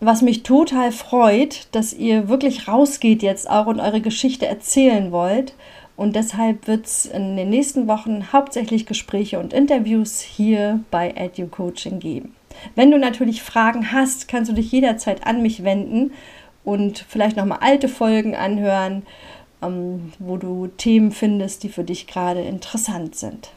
Was 0.00 0.20
mich 0.20 0.42
total 0.42 0.90
freut, 0.90 1.68
dass 1.72 1.94
ihr 1.94 2.28
wirklich 2.28 2.66
rausgeht 2.66 3.22
jetzt 3.22 3.48
auch 3.48 3.66
und 3.66 3.80
eure 3.80 4.00
Geschichte 4.00 4.46
erzählen 4.46 5.12
wollt. 5.12 5.54
Und 5.96 6.16
deshalb 6.16 6.66
wird 6.66 6.86
es 6.86 7.06
in 7.06 7.36
den 7.36 7.48
nächsten 7.48 7.88
Wochen 7.88 8.32
hauptsächlich 8.32 8.84
Gespräche 8.84 9.38
und 9.38 9.54
Interviews 9.54 10.20
hier 10.20 10.80
bei 10.90 11.14
EduCoaching 11.16 12.00
geben. 12.00 12.34
Wenn 12.74 12.90
du 12.90 12.98
natürlich 12.98 13.42
Fragen 13.42 13.92
hast, 13.92 14.28
kannst 14.28 14.50
du 14.50 14.54
dich 14.54 14.70
jederzeit 14.72 15.26
an 15.26 15.42
mich 15.42 15.64
wenden 15.64 16.12
und 16.64 16.98
vielleicht 17.08 17.36
nochmal 17.36 17.58
alte 17.60 17.88
Folgen 17.88 18.34
anhören, 18.34 19.04
ähm, 19.62 20.12
wo 20.18 20.36
du 20.36 20.66
Themen 20.66 21.12
findest, 21.12 21.62
die 21.62 21.68
für 21.68 21.84
dich 21.84 22.06
gerade 22.06 22.42
interessant 22.42 23.14
sind. 23.14 23.50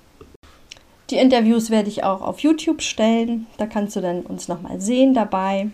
Die 1.10 1.18
Interviews 1.18 1.72
werde 1.72 1.90
ich 1.90 2.04
auch 2.04 2.22
auf 2.22 2.40
YouTube 2.40 2.84
stellen. 2.84 3.48
Da 3.58 3.66
kannst 3.66 3.96
du 3.96 4.02
dann 4.02 4.22
uns 4.22 4.48
nochmal 4.48 4.80
sehen 4.80 5.16
dabei. 5.16 5.70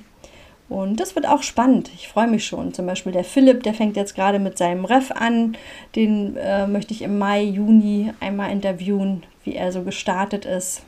Und 0.69 0.99
das 0.99 1.13
wird 1.15 1.27
auch 1.27 1.43
spannend. 1.43 1.91
Ich 1.93 2.07
freue 2.07 2.27
mich 2.27 2.45
schon. 2.45 2.73
Zum 2.73 2.87
Beispiel 2.87 3.11
der 3.11 3.25
Philipp, 3.25 3.61
der 3.63 3.73
fängt 3.73 3.97
jetzt 3.97 4.15
gerade 4.15 4.39
mit 4.39 4.57
seinem 4.57 4.85
Ref 4.85 5.11
an. 5.11 5.57
Den 5.95 6.37
äh, 6.37 6.65
möchte 6.67 6.93
ich 6.93 7.01
im 7.01 7.19
Mai, 7.19 7.43
Juni 7.43 8.13
einmal 8.21 8.51
interviewen, 8.51 9.23
wie 9.43 9.55
er 9.55 9.71
so 9.71 9.83
gestartet 9.83 10.45
ist 10.45 10.83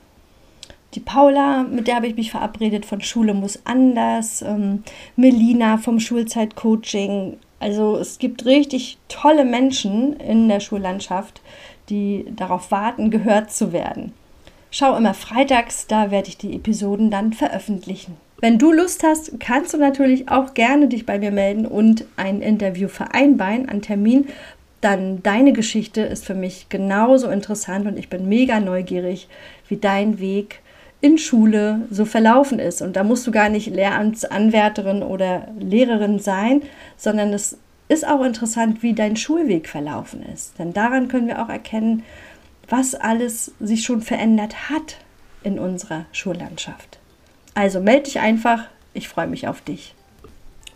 die 0.93 0.99
Paula, 0.99 1.63
mit 1.63 1.87
der 1.87 1.95
habe 1.95 2.07
ich 2.07 2.15
mich 2.15 2.31
verabredet 2.31 2.85
von 2.85 3.01
Schule 3.01 3.33
muss 3.33 3.59
anders, 3.65 4.41
ähm, 4.41 4.83
Melina 5.15 5.77
vom 5.77 5.99
Schulzeitcoaching. 5.99 7.37
Also 7.59 7.97
es 7.97 8.19
gibt 8.19 8.45
richtig 8.45 8.97
tolle 9.09 9.45
Menschen 9.45 10.13
in 10.17 10.47
der 10.47 10.59
Schullandschaft, 10.59 11.41
die 11.89 12.25
darauf 12.35 12.71
warten, 12.71 13.11
gehört 13.11 13.51
zu 13.51 13.73
werden. 13.73 14.13
Schau 14.71 14.95
immer 14.95 15.13
freitags, 15.13 15.87
da 15.87 16.11
werde 16.11 16.29
ich 16.29 16.37
die 16.37 16.55
Episoden 16.55 17.09
dann 17.09 17.33
veröffentlichen. 17.33 18.17
Wenn 18.39 18.59
du 18.59 18.71
Lust 18.71 19.03
hast, 19.03 19.39
kannst 19.39 19.73
du 19.73 19.77
natürlich 19.77 20.29
auch 20.29 20.53
gerne 20.53 20.87
dich 20.87 21.05
bei 21.05 21.17
mir 21.17 21.31
melden 21.31 21.65
und 21.65 22.05
ein 22.17 22.41
Interview 22.41 22.87
vereinbaren, 22.87 23.67
einen 23.67 23.81
Termin. 23.81 24.27
Dann 24.79 25.23
deine 25.23 25.53
Geschichte 25.53 26.01
ist 26.01 26.23
für 26.23 26.35
mich 26.35 26.69
genauso 26.69 27.29
interessant 27.29 27.87
und 27.87 27.97
ich 27.97 28.09
bin 28.09 28.29
mega 28.29 28.59
neugierig, 28.59 29.27
wie 29.67 29.77
dein 29.77 30.19
Weg 30.19 30.61
in 31.01 31.17
Schule 31.17 31.87
so 31.91 32.05
verlaufen 32.05 32.59
ist. 32.59 32.81
Und 32.81 32.95
da 32.95 33.03
musst 33.03 33.27
du 33.27 33.31
gar 33.31 33.49
nicht 33.49 33.67
Lehramtsanwärterin 33.67 35.03
oder 35.03 35.47
Lehrerin 35.59 36.19
sein, 36.19 36.63
sondern 36.95 37.33
es 37.33 37.57
ist 37.89 38.07
auch 38.07 38.23
interessant, 38.23 38.83
wie 38.83 38.93
dein 38.93 39.15
Schulweg 39.15 39.67
verlaufen 39.69 40.23
ist. 40.33 40.57
Denn 40.59 40.73
daran 40.73 41.07
können 41.07 41.27
wir 41.27 41.41
auch 41.41 41.49
erkennen, 41.49 42.03
was 42.67 42.95
alles 42.95 43.53
sich 43.59 43.83
schon 43.83 44.01
verändert 44.01 44.69
hat 44.69 44.97
in 45.43 45.59
unserer 45.59 46.05
Schullandschaft. 46.11 46.99
Also 47.53 47.79
melde 47.79 48.03
dich 48.03 48.19
einfach, 48.19 48.65
ich 48.93 49.07
freue 49.07 49.27
mich 49.27 49.47
auf 49.47 49.61
dich. 49.61 49.95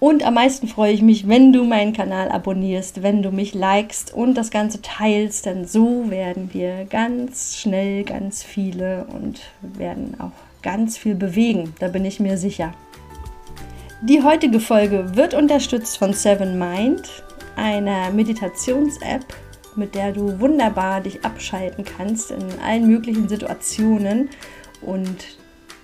Und 0.02 0.26
am 0.26 0.34
meisten 0.34 0.68
freue 0.68 0.94
ich 0.94 1.04
mich, 1.04 1.28
wenn 1.28 1.54
du 1.54 1.64
meinen 1.64 1.94
Kanal 1.94 2.30
abonnierst, 2.30 3.04
wenn 3.04 3.22
du 3.22 3.30
mich 3.30 3.54
likest 3.54 4.12
und 4.12 4.34
das 4.34 4.50
Ganze 4.50 4.82
teilst, 4.82 5.46
denn 5.46 5.68
so 5.68 6.10
werden 6.10 6.50
wir 6.54 6.86
ganz 6.86 7.58
schnell 7.58 8.04
ganz 8.04 8.42
viele 8.42 9.06
und 9.14 9.42
werden 9.62 10.20
auch 10.20 10.32
ganz 10.64 10.98
viel 10.98 11.14
bewegen, 11.14 11.76
da 11.78 11.88
bin 11.88 12.04
ich 12.04 12.20
mir 12.20 12.40
sicher. 12.40 12.74
Die 14.02 14.24
heutige 14.24 14.60
Folge 14.60 15.16
wird 15.16 15.36
unterstützt 15.36 16.00
von 16.00 16.14
Seven 16.14 16.58
Mind, 16.58 17.24
einer 17.56 18.10
Meditations-App, 18.10 19.26
mit 19.76 19.94
der 19.94 20.14
du 20.14 20.40
wunderbar 20.40 21.02
dich 21.02 21.24
abschalten 21.24 21.86
kannst 21.86 22.32
in 22.32 22.44
allen 22.66 22.88
möglichen 22.88 23.30
Situationen 23.30 24.30
und 24.82 25.38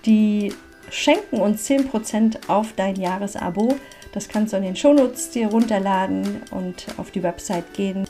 die 0.06 0.52
schenken 0.90 1.36
uns 1.36 1.68
10% 1.70 2.48
auf 2.48 2.72
dein 2.74 2.96
Jahresabo. 2.96 3.76
Das 4.18 4.28
kannst 4.28 4.52
du 4.52 4.56
in 4.56 4.64
den 4.64 4.74
Shownotes 4.74 5.30
dir 5.30 5.46
runterladen 5.46 6.42
und 6.50 6.86
auf 6.96 7.12
die 7.12 7.22
Website 7.22 7.72
gehen. 7.72 8.04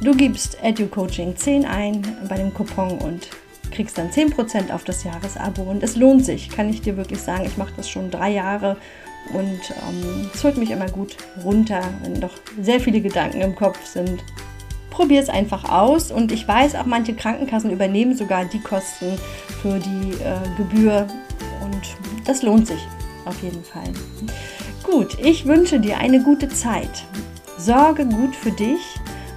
Du 0.00 0.14
gibst 0.14 0.56
EduCoaching 0.62 1.36
10 1.36 1.64
ein 1.64 2.02
bei 2.28 2.36
dem 2.36 2.54
Coupon 2.54 2.98
und 2.98 3.30
kriegst 3.72 3.98
dann 3.98 4.12
10% 4.12 4.72
auf 4.72 4.84
das 4.84 5.02
Jahresabo. 5.02 5.62
Und 5.62 5.82
es 5.82 5.96
lohnt 5.96 6.24
sich, 6.24 6.50
kann 6.50 6.70
ich 6.70 6.82
dir 6.82 6.96
wirklich 6.96 7.18
sagen. 7.18 7.46
Ich 7.46 7.56
mache 7.56 7.72
das 7.76 7.90
schon 7.90 8.12
drei 8.12 8.30
Jahre 8.30 8.76
und 9.34 9.60
ähm, 9.88 10.30
es 10.32 10.44
holt 10.44 10.56
mich 10.56 10.70
immer 10.70 10.88
gut 10.88 11.16
runter, 11.44 11.82
wenn 12.04 12.20
doch 12.20 12.34
sehr 12.60 12.78
viele 12.78 13.00
Gedanken 13.00 13.40
im 13.40 13.56
Kopf 13.56 13.84
sind. 13.84 14.22
Probier 14.90 15.20
es 15.20 15.28
einfach 15.28 15.68
aus 15.68 16.12
und 16.12 16.30
ich 16.30 16.46
weiß 16.46 16.76
auch, 16.76 16.86
manche 16.86 17.14
Krankenkassen 17.14 17.72
übernehmen 17.72 18.16
sogar 18.16 18.44
die 18.44 18.60
Kosten 18.60 19.18
für 19.62 19.80
die 19.80 20.12
äh, 20.22 20.56
Gebühr 20.56 21.08
und 21.60 21.82
das 22.24 22.42
lohnt 22.44 22.68
sich 22.68 22.86
auf 23.24 23.42
jeden 23.42 23.64
Fall. 23.64 23.92
Gut, 24.90 25.18
ich 25.22 25.46
wünsche 25.46 25.78
dir 25.78 25.98
eine 25.98 26.20
gute 26.20 26.48
Zeit. 26.48 27.04
Sorge 27.58 28.04
gut 28.04 28.34
für 28.34 28.50
dich 28.50 28.80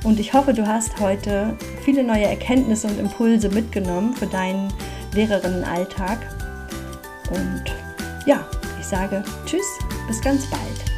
und 0.04 0.20
ich 0.20 0.34
hoffe, 0.34 0.52
du 0.52 0.66
hast 0.66 1.00
heute 1.00 1.56
viele 1.84 2.04
neue 2.04 2.26
Erkenntnisse 2.26 2.88
und 2.88 3.00
Impulse 3.00 3.50
mitgenommen 3.50 4.16
für 4.16 4.26
deinen 4.26 4.74
Lehrerinnenalltag. 5.14 6.18
Und 7.30 7.64
ja, 8.26 8.48
ich 8.80 8.88
sage 8.88 9.24
Tschüss, 9.46 9.78
bis 10.08 10.22
ganz 10.22 10.50
bald. 10.50 10.93